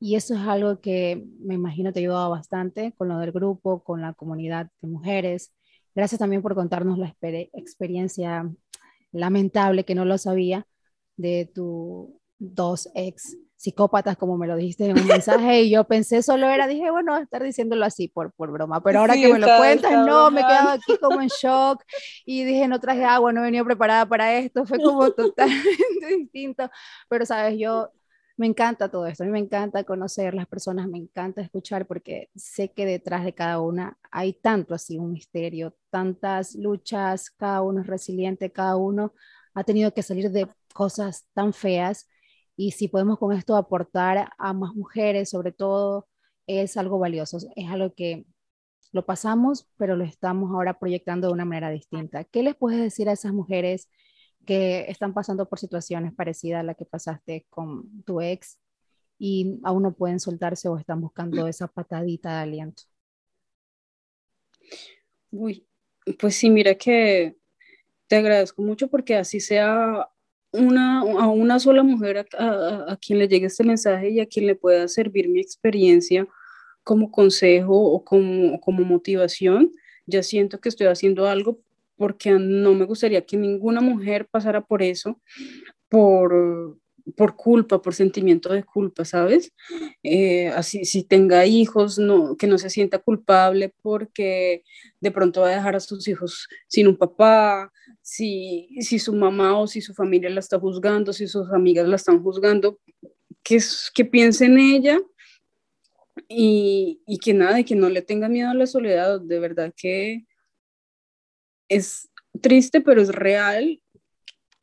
[0.00, 3.82] Y eso es algo que me imagino te ha ayudado bastante con lo del grupo,
[3.84, 5.52] con la comunidad de mujeres.
[5.94, 7.14] Gracias también por contarnos la
[7.52, 8.50] experiencia
[9.12, 10.66] lamentable que no lo sabía
[11.16, 16.20] de tu dos ex psicópatas, como me lo dijiste en un mensaje, y yo pensé
[16.22, 19.46] solo era, dije, bueno, estar diciéndolo así por, por broma, pero ahora que me lo
[19.56, 21.80] cuentas, no, me he quedado aquí como en shock,
[22.24, 26.68] y dije, no traje agua, no venido preparada para esto, fue como totalmente distinto,
[27.08, 27.90] pero sabes, yo
[28.42, 32.28] me encanta todo esto, a mí me encanta conocer las personas, me encanta escuchar porque
[32.34, 37.82] sé que detrás de cada una hay tanto así un misterio, tantas luchas, cada uno
[37.82, 39.14] es resiliente, cada uno
[39.54, 42.08] ha tenido que salir de cosas tan feas
[42.56, 46.08] y si podemos con esto aportar a más mujeres, sobre todo,
[46.48, 48.26] es algo valioso, es algo que
[48.90, 52.24] lo pasamos, pero lo estamos ahora proyectando de una manera distinta.
[52.24, 53.88] ¿Qué les puedes decir a esas mujeres
[54.44, 58.58] que están pasando por situaciones parecidas a la que pasaste con tu ex
[59.18, 62.82] y aún no pueden soltarse o están buscando esa patadita de aliento?
[65.30, 65.66] Uy,
[66.18, 67.36] pues sí, mira que
[68.08, 70.08] te agradezco mucho porque así sea
[70.52, 74.54] una, a una sola mujer a, quien le llegue este mensaje y a quien le
[74.54, 76.26] pueda servir mi experiencia
[76.84, 79.72] como consejo o como, como motivación,
[80.04, 81.60] ya siento que estoy haciendo algo
[81.96, 85.20] porque no me gustaría que ninguna mujer pasara por eso,
[85.88, 86.78] por,
[87.16, 89.52] por culpa, por sentimiento de culpa, ¿sabes?
[90.02, 94.64] Eh, así, si tenga hijos, no, que no se sienta culpable porque
[95.00, 99.58] de pronto va a dejar a sus hijos sin un papá, si, si su mamá
[99.58, 102.78] o si su familia la está juzgando, si sus amigas la están juzgando,
[103.42, 103.58] que,
[103.94, 104.98] que piense en ella
[106.28, 109.72] y, y que nada, y que no le tenga miedo a la soledad, de verdad
[109.76, 110.24] que
[111.68, 112.10] es
[112.40, 113.80] triste, pero es real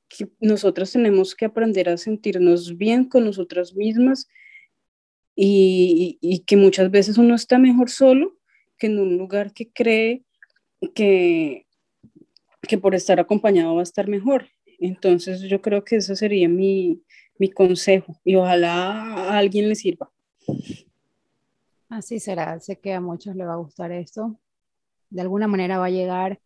[0.07, 4.27] que nosotros tenemos que aprender a sentirnos bien con nosotras mismas
[5.35, 8.37] y, y, que muchas veces uno está mejor solo
[8.77, 10.25] que en un lugar que cree
[10.95, 11.65] que,
[12.61, 14.47] que por estar acompañado va a estar mejor.
[14.79, 17.03] Entonces yo creo que ese sería mi,
[17.37, 20.11] mi consejo y ojalá a alguien le sirva.
[21.89, 24.39] Así será, sé que a muchos le va a gustar esto.
[25.09, 26.39] De alguna manera va a llegar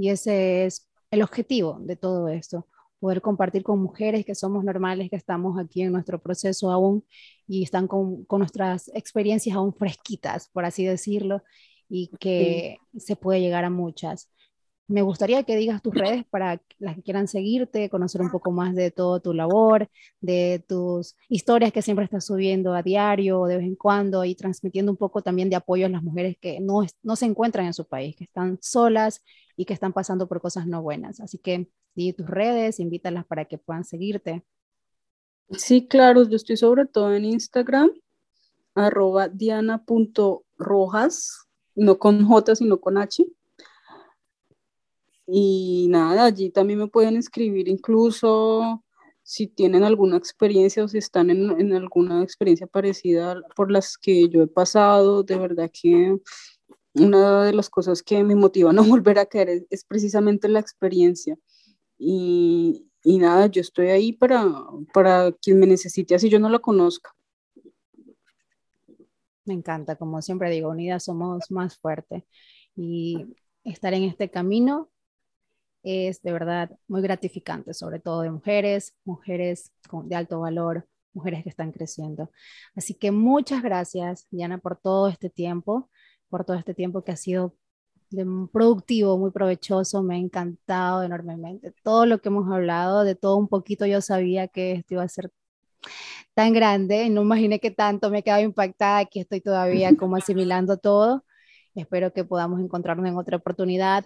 [0.00, 2.66] y ese es el objetivo de todo esto,
[3.00, 7.04] poder compartir con mujeres que somos normales, que estamos aquí en nuestro proceso aún
[7.46, 11.42] y están con, con nuestras experiencias aún fresquitas, por así decirlo,
[11.86, 14.30] y que se puede llegar a muchas.
[14.90, 18.74] Me gustaría que digas tus redes para las que quieran seguirte, conocer un poco más
[18.74, 19.88] de todo tu labor,
[20.20, 24.90] de tus historias que siempre estás subiendo a diario de vez en cuando y transmitiendo
[24.90, 27.86] un poco también de apoyo a las mujeres que no, no se encuentran en su
[27.86, 29.22] país, que están solas
[29.56, 31.20] y que están pasando por cosas no buenas.
[31.20, 34.44] Así que di tus redes, invítalas para que puedan seguirte.
[35.50, 37.92] Sí, claro, yo estoy sobre todo en Instagram,
[38.74, 40.26] arroba diana.rojas,
[41.76, 43.24] no con J, sino con H.
[45.32, 48.82] Y nada, allí también me pueden escribir incluso
[49.22, 54.28] si tienen alguna experiencia o si están en, en, alguna experiencia parecida por las que
[54.28, 56.18] yo he pasado, de verdad que
[56.94, 60.58] una de las cosas que me motiva a no volver a caer es, precisamente la
[60.58, 61.38] experiencia.
[61.96, 64.52] Y, y, nada, yo estoy ahí para,
[64.92, 67.14] para quien me necesite, así yo no la conozca.
[69.44, 72.24] Me encanta, como siempre digo, unidas somos más fuertes.
[72.74, 73.26] Y
[73.64, 74.90] estar en este camino
[75.82, 81.42] es de verdad muy gratificante, sobre todo de mujeres, mujeres con, de alto valor, mujeres
[81.42, 82.30] que están creciendo.
[82.74, 85.90] Así que muchas gracias, Diana, por todo este tiempo
[86.30, 87.54] por todo este tiempo que ha sido
[88.52, 91.72] productivo, muy provechoso, me ha encantado enormemente.
[91.84, 95.08] Todo lo que hemos hablado, de todo un poquito, yo sabía que esto iba a
[95.08, 95.30] ser
[96.34, 100.78] tan grande, no imaginé que tanto me he quedado impactada, aquí estoy todavía como asimilando
[100.78, 101.24] todo.
[101.74, 104.04] Espero que podamos encontrarnos en otra oportunidad,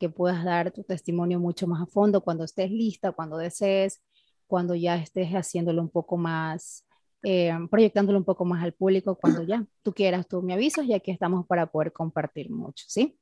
[0.00, 4.02] que puedas dar tu testimonio mucho más a fondo cuando estés lista, cuando desees,
[4.46, 6.84] cuando ya estés haciéndolo un poco más
[7.22, 10.94] eh, proyectándolo un poco más al público cuando ya tú quieras, tú me avisas y
[10.94, 13.18] aquí estamos para poder compartir mucho, ¿sí?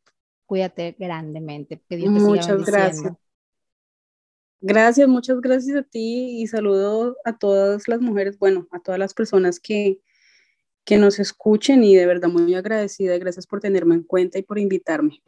[0.46, 1.82] Cuídate grandemente.
[1.88, 3.12] Que Dios te muchas gracias.
[4.60, 9.14] Gracias, muchas gracias a ti y saludo a todas las mujeres, bueno, a todas las
[9.14, 10.00] personas que,
[10.84, 13.18] que nos escuchen y de verdad muy agradecida.
[13.18, 15.22] Gracias por tenerme en cuenta y por invitarme.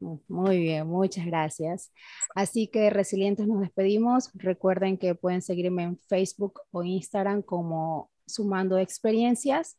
[0.00, 1.92] Muy bien, muchas gracias.
[2.34, 4.30] Así que resilientes nos despedimos.
[4.34, 9.76] Recuerden que pueden seguirme en Facebook o Instagram como Sumando Experiencias.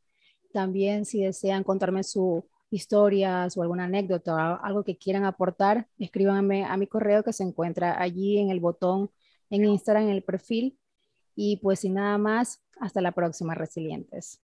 [0.52, 6.78] También si desean contarme su historias o alguna anécdota, algo que quieran aportar, escríbanme a
[6.78, 9.10] mi correo que se encuentra allí en el botón
[9.50, 10.78] en Instagram, en el perfil.
[11.36, 14.42] Y pues sin nada más, hasta la próxima, resilientes.